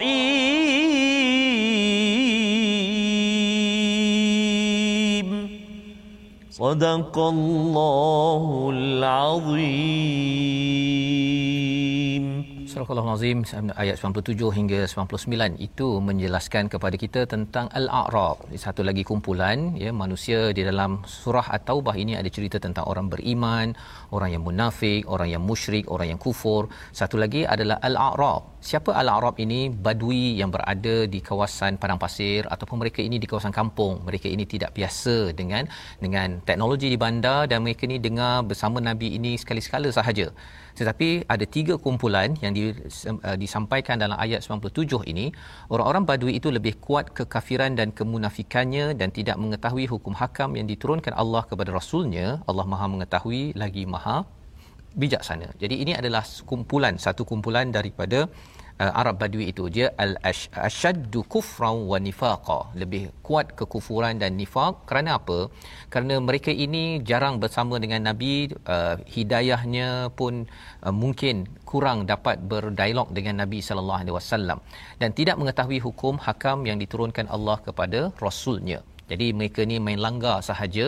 [6.52, 10.44] صدق الله العظيم.
[12.84, 13.48] Surah Al-Azim
[13.80, 18.44] ayat 97 hingga 99 itu menjelaskan kepada kita tentang Al-A'rab.
[18.60, 23.72] Satu lagi kumpulan ya manusia di dalam surah At-Taubah ini ada cerita tentang orang beriman,
[24.12, 26.68] orang yang munafik, orang yang musyrik, orang yang kufur.
[26.92, 28.60] Satu lagi adalah Al-A'rab.
[28.60, 29.72] Siapa Al-A'rab ini?
[29.72, 34.04] Badui yang berada di kawasan padang pasir ataupun mereka ini di kawasan kampung.
[34.04, 35.72] Mereka ini tidak biasa dengan
[36.04, 40.36] dengan teknologi di bandar dan mereka ini dengar bersama Nabi ini sekali-sekala sahaja.
[40.80, 45.26] Tetapi ada tiga kumpulan yang uh, disampaikan dalam ayat 97 ini,
[45.74, 51.14] orang-orang Badui itu lebih kuat kekafiran dan kemunafikannya dan tidak mengetahui hukum hakam yang diturunkan
[51.24, 52.42] Allah kepada Rasulnya.
[52.50, 54.18] Allah Maha mengetahui lagi Maha
[55.02, 55.48] bijaksana.
[55.62, 58.30] Jadi ini adalah kumpulan satu kumpulan daripada
[58.80, 60.18] uh, Arab Badui itu dia al
[60.68, 62.60] ashaddu kufran wa nifaqa.
[62.82, 64.86] Lebih kuat kekufuran dan nifaq.
[64.90, 65.50] Kerana apa?
[65.92, 68.50] Kerana mereka ini jarang bersama dengan nabi.
[68.64, 70.46] Uh, hidayahnya pun
[70.86, 74.60] uh, mungkin kurang dapat berdialog dengan nabi sallallahu alaihi wasallam.
[75.02, 80.42] Dan tidak mengetahui hukum hakam yang diturunkan Allah kepada rasulnya jadi mereka ni main langgar
[80.50, 80.86] sahaja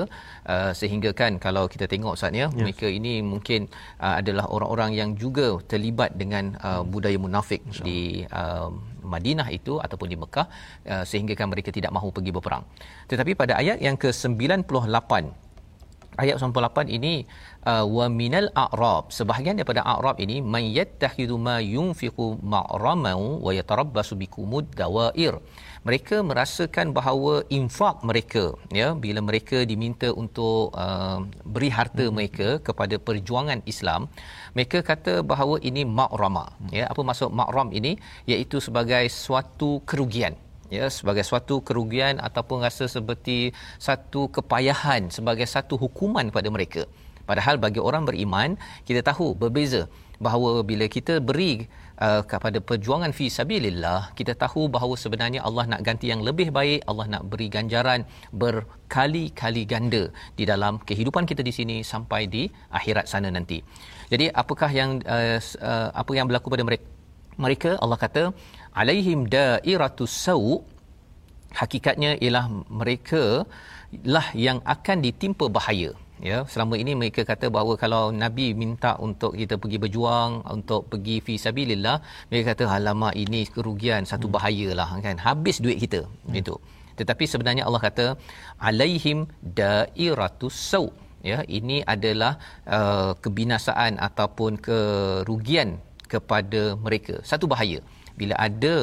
[0.50, 2.58] uh, sehingga kan kalau kita tengok saatnya yes.
[2.58, 3.70] mereka ini mungkin
[4.02, 8.00] uh, adalah orang-orang yang juga terlibat dengan uh, budaya munafik Insya di
[8.42, 8.70] uh,
[9.06, 10.48] Madinah itu ataupun di Mekah
[10.92, 12.66] uh, sehingga kan mereka tidak mahu pergi berperang.
[13.12, 15.45] Tetapi pada ayat yang ke-98
[16.24, 17.14] ayat 98 ini
[17.66, 24.16] uh, wa minal a'rab sebahagian daripada a'rab ini may yattakhidhu ma yunfiqu ma'ramu wa yatarabbasu
[24.22, 25.42] bikumud dawair
[25.88, 28.44] mereka merasakan bahawa infak mereka
[28.80, 32.14] ya bila mereka diminta untuk uh, beri harta hmm.
[32.18, 34.10] mereka kepada perjuangan Islam
[34.58, 36.72] mereka kata bahawa ini makrama hmm.
[36.80, 40.45] ya apa maksud makram ini iaitu sebagai suatu kerugian
[40.78, 43.38] ya sebagai suatu kerugian ataupun rasa seperti
[43.88, 46.84] satu kepayahan sebagai satu hukuman pada mereka.
[47.30, 48.50] Padahal bagi orang beriman
[48.88, 49.82] kita tahu berbeza
[50.26, 51.68] bahawa bila kita beri
[52.06, 56.80] uh, kepada perjuangan fi sabilillah kita tahu bahawa sebenarnya Allah nak ganti yang lebih baik
[56.92, 58.08] Allah nak beri ganjaran
[58.44, 60.04] berkali-kali ganda
[60.40, 62.44] di dalam kehidupan kita di sini sampai di
[62.80, 63.60] akhirat sana nanti.
[64.14, 66.86] Jadi apakah yang uh, uh, apa yang berlaku pada mereka
[67.36, 67.72] mereka?
[67.84, 68.22] Allah kata
[68.82, 70.44] alaihim dairatus sau
[71.60, 72.46] hakikatnya ialah
[72.80, 73.24] mereka
[74.14, 75.92] lah yang akan ditimpa bahaya.
[76.28, 81.16] Ya selama ini mereka kata bahawa kalau nabi minta untuk kita pergi berjuang untuk pergi
[81.26, 81.98] fi sabilillah
[82.30, 84.36] mereka kata alamak ini kerugian satu hmm.
[84.36, 85.18] bahayalah kan.
[85.28, 86.02] Habis duit kita.
[86.08, 86.40] Hmm.
[86.42, 86.56] itu
[87.00, 88.06] tetapi sebenarnya Allah kata
[88.70, 89.28] alaihim
[89.62, 90.88] dairatus sau.
[91.32, 92.34] Ya ini adalah
[92.78, 95.70] uh, kebinasaan ataupun kerugian
[96.14, 97.16] kepada mereka.
[97.32, 97.82] Satu bahaya
[98.20, 98.76] bila ada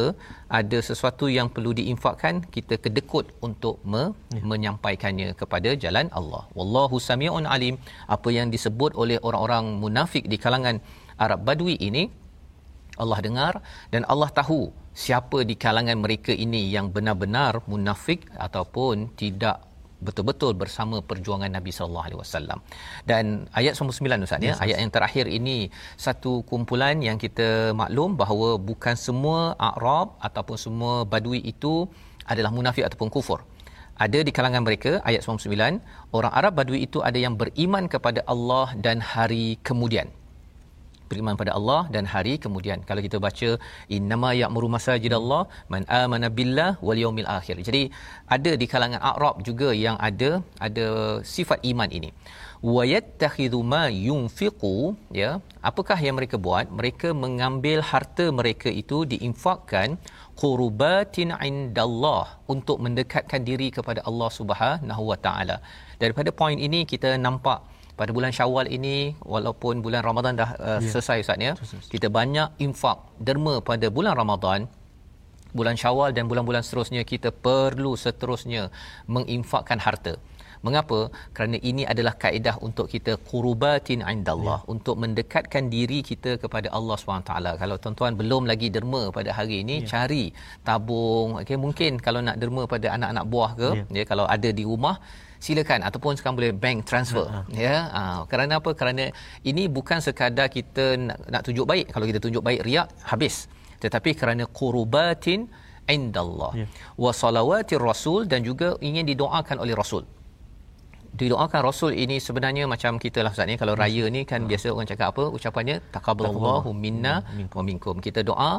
[0.61, 4.03] ada sesuatu yang perlu diinfakkan kita kedekut untuk me,
[4.37, 4.43] ya.
[4.51, 7.76] menyampaikannya kepada jalan Allah wallahu samiun alim
[8.16, 10.78] apa yang disebut oleh orang-orang munafik di kalangan
[11.24, 12.05] Arab Badui ini
[13.03, 13.55] Allah dengar
[13.93, 14.61] dan Allah tahu
[15.05, 19.72] siapa di kalangan mereka ini yang benar-benar munafik ataupun tidak
[20.07, 22.59] betul-betul bersama perjuangan Nabi sallallahu alaihi wasallam.
[23.11, 23.25] Dan
[23.61, 25.59] ayat 99 Ustaz ya, ayat yang terakhir ini
[26.07, 27.49] satu kumpulan yang kita
[27.81, 31.75] maklum bahawa bukan semua Arab ataupun semua Badui itu
[32.33, 33.41] adalah munafik ataupun kufur.
[34.05, 35.79] Ada di kalangan mereka ayat 99
[36.17, 40.09] orang Arab Badui itu ada yang beriman kepada Allah dan hari kemudian
[41.13, 42.79] beriman pada Allah dan hari kemudian.
[42.89, 43.51] Kalau kita baca
[43.97, 45.43] innama ya'muru masajidallah
[45.75, 47.57] man amana billah wal yaumil akhir.
[47.69, 47.83] Jadi
[48.37, 50.31] ada di kalangan Arab juga yang ada
[50.69, 50.87] ada
[51.35, 52.11] sifat iman ini.
[52.75, 54.75] Wa yattakhidhu ma yunfiqu
[55.21, 55.31] ya.
[55.71, 56.67] Apakah yang mereka buat?
[56.79, 59.99] Mereka mengambil harta mereka itu diinfakkan
[60.41, 65.57] qurbatin indallah untuk mendekatkan diri kepada Allah Subhanahu wa taala.
[66.03, 67.61] Daripada poin ini kita nampak
[68.01, 68.97] pada bulan Syawal ini
[69.34, 70.90] walaupun bulan Ramadan dah uh, yeah.
[70.93, 71.53] selesai Ustaz ya
[71.93, 74.61] kita banyak infak derma pada bulan Ramadan
[75.59, 78.62] bulan Syawal dan bulan-bulan seterusnya kita perlu seterusnya
[79.14, 80.14] menginfakkan harta
[80.66, 80.99] Mengapa?
[81.34, 84.70] Kerana ini adalah kaedah untuk kita qurubatin indallah ya.
[84.74, 87.32] untuk mendekatkan diri kita kepada Allah SWT.
[87.62, 89.88] Kalau tuan-tuan belum lagi derma pada hari ini, ya.
[89.93, 90.24] cari
[90.68, 91.43] tabung.
[91.43, 93.84] Okay, mungkin kalau nak derma pada anak-anak buah ke, ya.
[93.99, 94.97] Ya, kalau ada di rumah,
[95.43, 97.26] silakan ataupun sekarang boleh bank transfer.
[97.26, 97.45] Uh-huh.
[97.51, 98.70] ya ha, kerana apa?
[98.78, 99.11] Kerana
[99.43, 101.90] ini bukan sekadar kita nak, nak tunjuk baik.
[101.90, 103.51] Kalau kita tunjuk baik riak habis.
[103.82, 105.51] Tetapi kerana qurubatin
[105.90, 106.55] indallah.
[106.55, 106.70] Yeah.
[106.95, 110.07] wa salawatir rasul dan juga ingin didoakan oleh rasul
[111.21, 113.57] didoakan rasul ini sebenarnya macam kita lah Ustaz ni.
[113.63, 115.25] Kalau raya ni kan biasa orang cakap apa?
[115.37, 117.15] Ucapannya taqabbalallahu minna
[117.57, 117.97] wa minkum.
[118.07, 118.53] Kita doa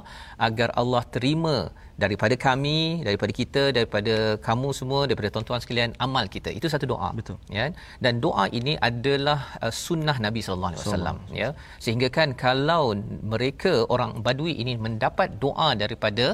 [0.48, 1.56] agar Allah terima
[2.04, 2.78] daripada kami
[3.08, 4.16] daripada kita daripada
[4.48, 6.50] kamu semua daripada tuan-tuan sekalian amal kita.
[6.60, 7.10] Itu satu doa.
[7.20, 7.38] Betul.
[7.58, 7.66] Ya.
[8.06, 11.50] Dan doa ini adalah uh, sunnah Nabi sallallahu alaihi wasallam ya.
[11.84, 12.84] sehingga kan kalau
[13.34, 16.28] mereka orang badui ini mendapat doa daripada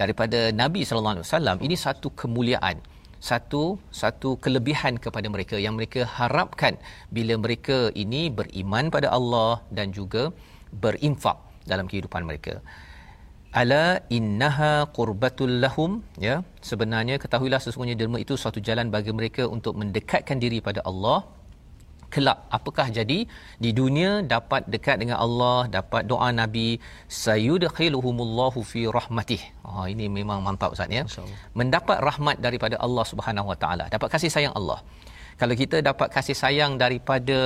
[0.00, 2.76] daripada Nabi sallallahu alaihi wasallam ini satu kemuliaan
[3.28, 3.62] satu
[4.02, 6.74] satu kelebihan kepada mereka yang mereka harapkan
[7.16, 10.22] bila mereka ini beriman pada Allah dan juga
[10.84, 11.38] berinfak
[11.70, 12.54] dalam kehidupan mereka.
[13.60, 13.84] Ala
[14.18, 15.90] innaha qurbatul lahum
[16.26, 16.36] ya.
[16.70, 21.18] Sebenarnya ketahuilah sesungguhnya derma itu suatu jalan bagi mereka untuk mendekatkan diri pada Allah
[22.14, 23.18] kelak apakah jadi
[23.64, 26.68] di dunia dapat dekat dengan Allah dapat doa nabi
[27.22, 29.42] sayudkhiluhumullahu fi rahmatih.
[29.68, 31.04] Oh ini memang mantap ustaz ya.
[31.60, 33.86] Mendapat rahmat daripada Allah Subhanahu wa taala.
[33.96, 34.80] Dapat kasih sayang Allah.
[35.40, 37.38] Kalau kita dapat kasih sayang daripada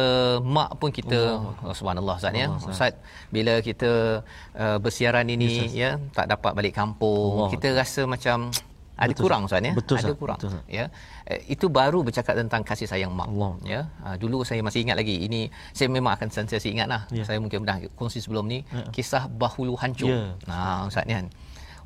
[0.57, 1.21] mak pun kita
[1.64, 2.49] oh, subhanallah Ustaz ya.
[2.73, 2.93] Ustaz.
[3.37, 4.21] Bila kita
[4.53, 7.51] uh, bersiaran ini yes, ya tak dapat balik kampung, Allah.
[7.55, 8.51] kita rasa macam
[8.97, 9.22] ada Betul.
[9.28, 9.72] kurang Ustaz ya.
[9.76, 10.38] Betul, ada kurang.
[10.40, 10.88] Betul, ya.
[11.28, 13.28] Eh, itu baru bercakap tentang kasih sayang mak.
[13.28, 13.53] Allah.
[13.61, 13.80] Ya.
[14.01, 15.20] Uh, dulu saya masih ingat lagi.
[15.20, 17.05] Ini saya memang akan sentiasa ingatlah.
[17.12, 17.28] Ya.
[17.28, 18.88] Saya mungkin pernah kongsi sebelum ni ya.
[18.97, 20.09] kisah bahulu hancur.
[20.09, 20.32] Ya.
[20.49, 21.28] Nah Ustaz ni kan.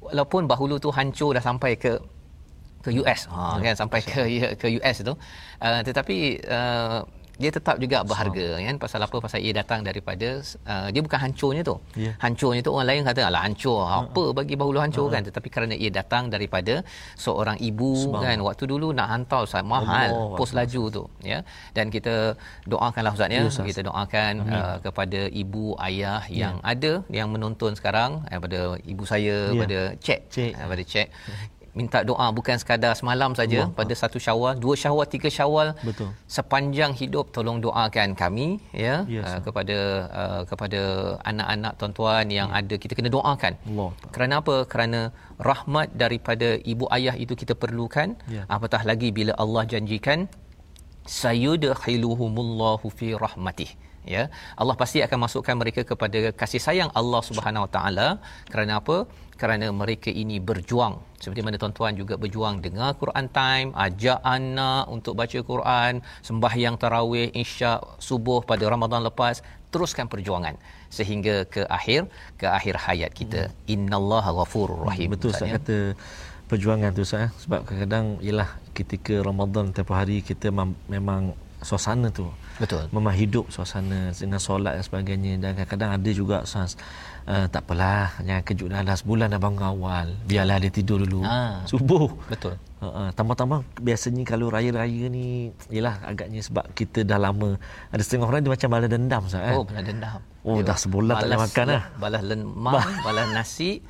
[0.00, 1.98] Walaupun bahulu tu hancur dah sampai ke
[2.80, 4.20] ke US ha ya, kan sampai ke
[4.56, 7.04] ke US tu uh, tetapi uh,
[7.42, 8.64] dia tetap juga berharga so.
[8.68, 10.28] kan pasal apa pasal ia datang daripada
[10.72, 12.14] uh, dia bukan hancurnya tu yeah.
[12.24, 14.00] hancurnya tu orang lain kata alah hancur uh-huh.
[14.04, 15.14] apa bagi bahulu hancur uh-huh.
[15.16, 16.74] kan tetapi kerana ia datang daripada
[17.24, 18.20] seorang ibu Sebab.
[18.24, 20.36] kan waktu dulu nak hantar ustaz mahal Allah.
[20.38, 21.40] pos laju tu ya
[21.76, 22.14] dan kita
[22.72, 26.40] doakanlah ustaz ya yes, kita doakan uh, kepada ibu ayah yeah.
[26.42, 28.60] yang ada yang menonton sekarang daripada
[28.92, 29.60] ibu saya yeah.
[29.62, 30.20] pada cek
[30.72, 31.08] pada cek
[31.78, 33.76] minta doa bukan sekadar semalam saja Allah.
[33.78, 35.68] pada satu Syawal, dua Syawal, tiga Syawal.
[35.88, 36.10] Betul.
[36.36, 38.46] Sepanjang hidup tolong doakan kami
[38.84, 39.78] ya yes, uh, kepada
[40.22, 40.80] uh, kepada
[41.30, 42.58] anak-anak tuan-tuan yang ya.
[42.60, 43.54] ada kita kena doakan.
[43.70, 43.90] Allah.
[44.14, 44.56] Kerana apa?
[44.72, 45.00] Kerana
[45.50, 48.18] rahmat daripada ibu ayah itu kita perlukan.
[48.36, 48.44] Ya.
[48.56, 50.26] Apatah lagi bila Allah janjikan
[51.20, 53.70] sayudkhiluhumullahu fi rahmatih
[54.14, 54.22] ya
[54.60, 58.08] Allah pasti akan masukkan mereka kepada kasih sayang Allah Subhanahu Wa Taala
[58.52, 58.96] kerana apa
[59.40, 60.94] kerana mereka ini berjuang.
[61.22, 65.92] Seperti mana tuan-tuan juga berjuang dengar Quran time ajak anak untuk baca Quran
[66.28, 69.40] sembahyang tarawih isyak subuh pada Ramadan lepas
[69.72, 70.54] teruskan perjuangan.
[70.92, 73.40] Sehingga ke akhir ke akhir hayat kita.
[73.48, 73.72] Hmm.
[73.74, 75.78] innallaha ghafurur rahim betul saya kata
[76.50, 80.52] perjuangan tu saya sebab kadang-kadang ialah ketika Ramadan tempoh hari kita
[80.96, 81.32] memang
[81.62, 82.26] suasana tu.
[82.60, 82.88] Betul.
[82.92, 85.32] Memang hidup suasana dengan solat dan sebagainya.
[85.40, 86.76] Dan kadang-kadang ada juga sas
[87.26, 88.16] uh, tak apalah.
[88.22, 90.06] Jangan kejut dah dah sebulan dah bangun awal.
[90.24, 91.24] Biarlah dia tidur dulu.
[91.26, 91.66] Ha.
[91.68, 92.08] subuh.
[92.28, 92.56] Betul.
[92.80, 97.60] Uh, uh, tambah-tambah biasanya kalau raya-raya ni ialah agaknya sebab kita dah lama
[97.92, 99.52] ada setengah orang dia macam balas dendam sah, eh?
[99.52, 100.20] oh balas dendam.
[100.40, 103.84] Oh dia dah sebulan tak makan lah balas lemang balas nasi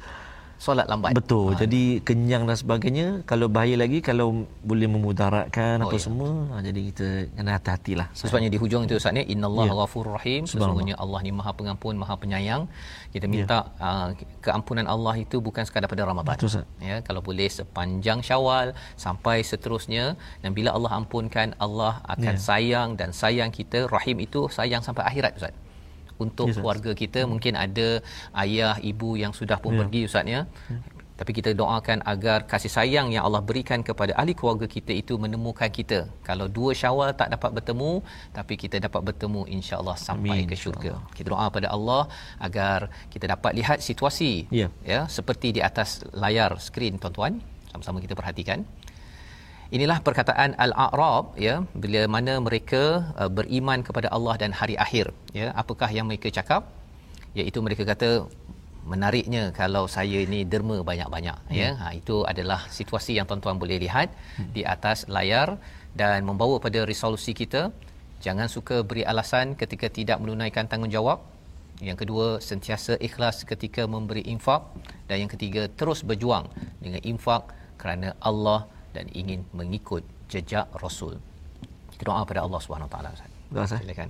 [0.60, 1.16] solat lambat.
[1.16, 1.56] Betul.
[1.56, 1.64] Ha.
[1.64, 3.06] Jadi kenyang dan sebagainya.
[3.24, 6.02] Kalau bahaya lagi kalau boleh memudaratkan oh, apa ya.
[6.04, 6.30] semua.
[6.52, 8.06] Ha, jadi kita kena hati-hatilah.
[8.12, 9.78] Sebabnya di hujung itu Ustaz ni innallaha ya.
[9.80, 10.44] ghafurur rahim.
[10.44, 12.68] Sesungguhnya Allah ni Maha Pengampun, Maha Penyayang.
[13.08, 13.32] Kita ya.
[13.32, 13.88] minta ya.
[13.88, 14.08] uh,
[14.44, 16.36] keampunan Allah itu bukan sekadar pada Ramadan.
[16.36, 16.68] Betul Ustaz.
[16.84, 22.44] Ya, kalau boleh sepanjang Syawal sampai seterusnya dan bila Allah ampunkan Allah akan ya.
[22.48, 25.56] sayang dan sayang kita rahim itu sayang sampai akhirat Ustaz
[26.24, 27.30] untuk yes, keluarga kita hmm.
[27.32, 27.88] mungkin ada
[28.44, 29.80] ayah ibu yang sudah pun yeah.
[29.82, 30.80] pergi ustaz ya yeah.
[31.20, 35.70] tapi kita doakan agar kasih sayang yang Allah berikan kepada ahli keluarga kita itu menemukan
[35.78, 35.98] kita
[36.28, 37.92] kalau dua Syawal tak dapat bertemu
[38.38, 40.50] tapi kita dapat bertemu insya-Allah sampai Amin.
[40.50, 42.02] ke syurga kita doa pada Allah
[42.48, 42.78] agar
[43.14, 44.70] kita dapat lihat situasi yeah.
[44.92, 47.34] ya seperti di atas layar skrin tuan-tuan
[47.72, 48.60] sama-sama kita perhatikan
[49.70, 52.82] Inilah perkataan al-a'rab ya bila mana mereka
[53.14, 55.54] uh, beriman kepada Allah dan hari akhir ya.
[55.62, 56.66] Apakah yang mereka cakap?
[57.38, 58.26] Iaitu mereka kata
[58.82, 61.62] menariknya kalau saya ini derma banyak-banyak ya.
[61.62, 61.70] ya.
[61.80, 64.50] Ha itu adalah situasi yang tuan-tuan boleh lihat hmm.
[64.56, 65.54] di atas layar
[65.94, 67.70] dan membawa pada resolusi kita
[68.26, 71.22] jangan suka beri alasan ketika tidak menunaikan tanggungjawab.
[71.78, 74.66] Yang kedua sentiasa ikhlas ketika memberi infak.
[75.06, 76.50] Dan yang ketiga terus berjuang
[76.82, 81.19] dengan infak kerana Allah dan ingin mengikut jejak Rasul.
[81.91, 83.09] Kita doa pada Allah Subhanahu Wa Taala.
[83.67, 84.09] Silakan.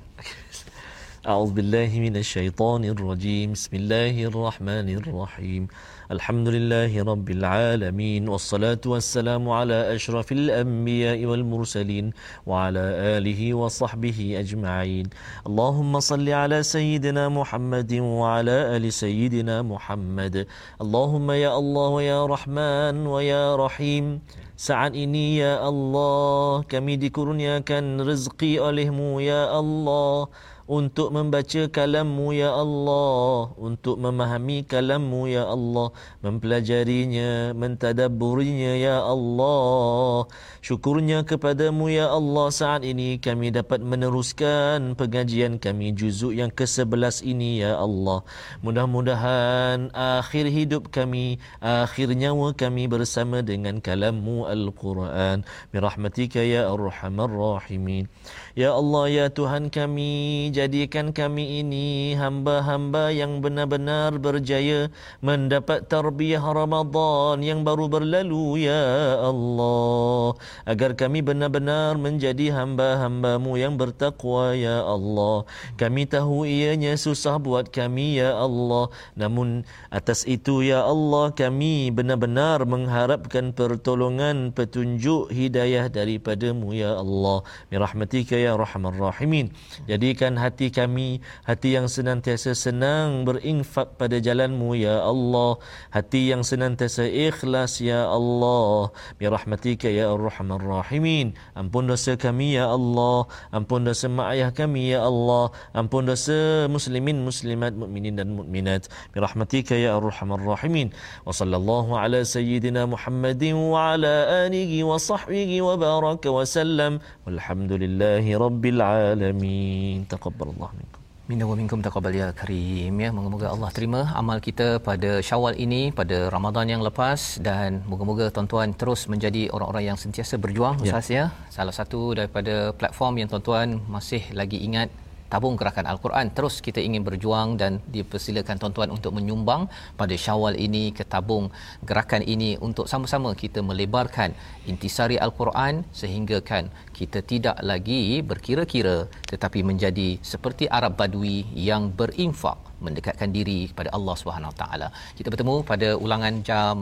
[1.25, 5.67] أعوذ بالله من الشيطان الرجيم بسم الله الرحمن الرحيم
[6.11, 12.13] الحمد لله رب العالمين والصلاة والسلام على أشرف الأنبياء والمرسلين
[12.45, 12.83] وعلى
[13.17, 15.05] آله وصحبه أجمعين
[15.47, 20.47] اللهم صل على سيدنا محمد وعلى آل سيدنا محمد
[20.81, 24.21] اللهم يا الله ويا رحمن ويا رحيم
[24.60, 30.28] Saat ini ya Allah kami dikurniakan rezeki olehmu ya Allah
[30.70, 33.50] untuk membaca kalammu ya Allah.
[33.58, 35.90] Untuk memahami kalammu ya Allah.
[36.22, 40.30] Mempelajarinya mentadabburinya ya Allah.
[40.62, 42.54] Syukurnya kepadamu ya Allah.
[42.54, 48.22] Saat ini kami dapat meneruskan pengajian kami juzuk yang ke-11 ini ya Allah.
[48.62, 55.42] Mudah-mudahan akhir hidup kami akhir nyawa kami bersama dengan kalammu al-Quran.
[55.74, 58.06] Birahmatika ya arhamar rahimin.
[58.54, 64.92] Ya Allah ya Tuhan kami jadikan kami ini hamba-hamba yang benar-benar berjaya
[65.24, 68.84] mendapat tarbiyah Ramadan yang baru berlalu ya
[69.24, 70.36] Allah.
[70.68, 75.48] Agar kami benar-benar menjadi hamba-hambamu yang bertakwa ya Allah.
[75.80, 78.92] Kami tahu ianya susah buat kami ya Allah.
[79.16, 87.48] Namun atas itu ya Allah kami benar-benar mengharapkan pertolongan petunjuk hidayah daripadamu ya Allah.
[87.72, 89.48] Mirahmatika ya rahman rahimin.
[89.88, 95.60] Jadikan kami hati yang senantiasa senang berinfak pada jalanmu ya Allah.
[95.94, 98.90] Hati yang senantiasa ikhlas ya Allah.
[99.20, 101.38] Bi rahmatika ya arhamar rahimin.
[101.54, 103.30] Ampun dosa kami ya Allah.
[103.54, 105.54] Ampun dosa mak ayah kami ya Allah.
[105.76, 108.90] Ampun dosa muslimin muslimat mukminin dan mukminat.
[109.14, 110.90] Bi rahmatika ya arhamar rahimin.
[111.22, 116.98] Wa sallallahu ala sayyidina Muhammadin wa ala alihi wa sahbihi wa baraka wa sallam.
[117.28, 120.08] Walhamdulillahi rabbil alamin
[120.40, 120.98] taqabbalallahu minkum.
[121.30, 122.94] Minna wa minkum taqabbal ya karim.
[122.98, 127.38] Ya moga-moga Allah terima amal kita pada Syawal ini pada Ramadan yang lepas.
[127.38, 130.90] Dan moga-moga tuan-tuan terus menjadi orang-orang yang sentiasa berjuang ya.
[130.90, 131.24] Ustaz ya.
[131.56, 134.90] Salah satu daripada platform yang tuan-tuan masih lagi ingat
[135.32, 139.70] tabung gerakan al-Quran terus kita ingin berjuang dan dipersilakan tuan-tuan untuk menyumbang
[140.00, 141.48] pada Syawal ini ke tabung
[141.86, 144.34] gerakan ini untuk sama-sama kita melebarkan
[144.66, 152.58] intisari al-Quran sehingga kan kita tidak lagi berkira-kira tetapi menjadi seperti Arab Badui yang berinfak
[152.80, 154.88] mendekatkan diri kepada Allah Subhanahu taala.
[155.14, 156.76] Kita bertemu pada ulangan jam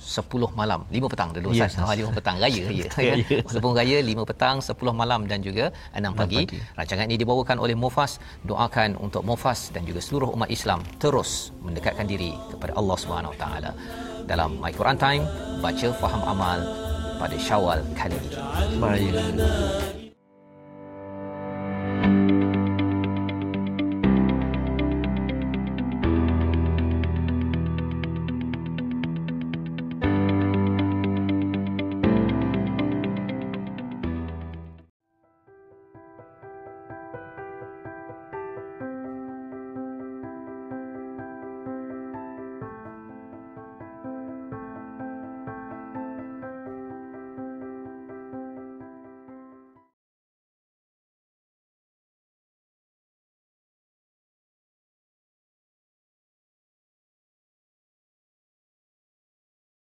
[0.00, 1.76] 10 malam 5 petang dulu Ustaz.
[1.76, 2.88] Yes, oh, 5 petang raya ya.
[3.44, 6.48] Sebelum raya 5 petang 10 malam dan juga 6 pagi.
[6.48, 6.58] pagi.
[6.74, 8.16] Rancangan ini dibawakan oleh Mufas.
[8.48, 13.76] Doakan untuk Mufas dan juga seluruh umat Islam terus mendekatkan diri kepada Allah Subhanahu taala.
[14.24, 15.22] Dalam My Quran Time
[15.60, 16.58] baca faham amal
[17.20, 18.36] pada Syawal kali ini.
[18.80, 20.09] Baik.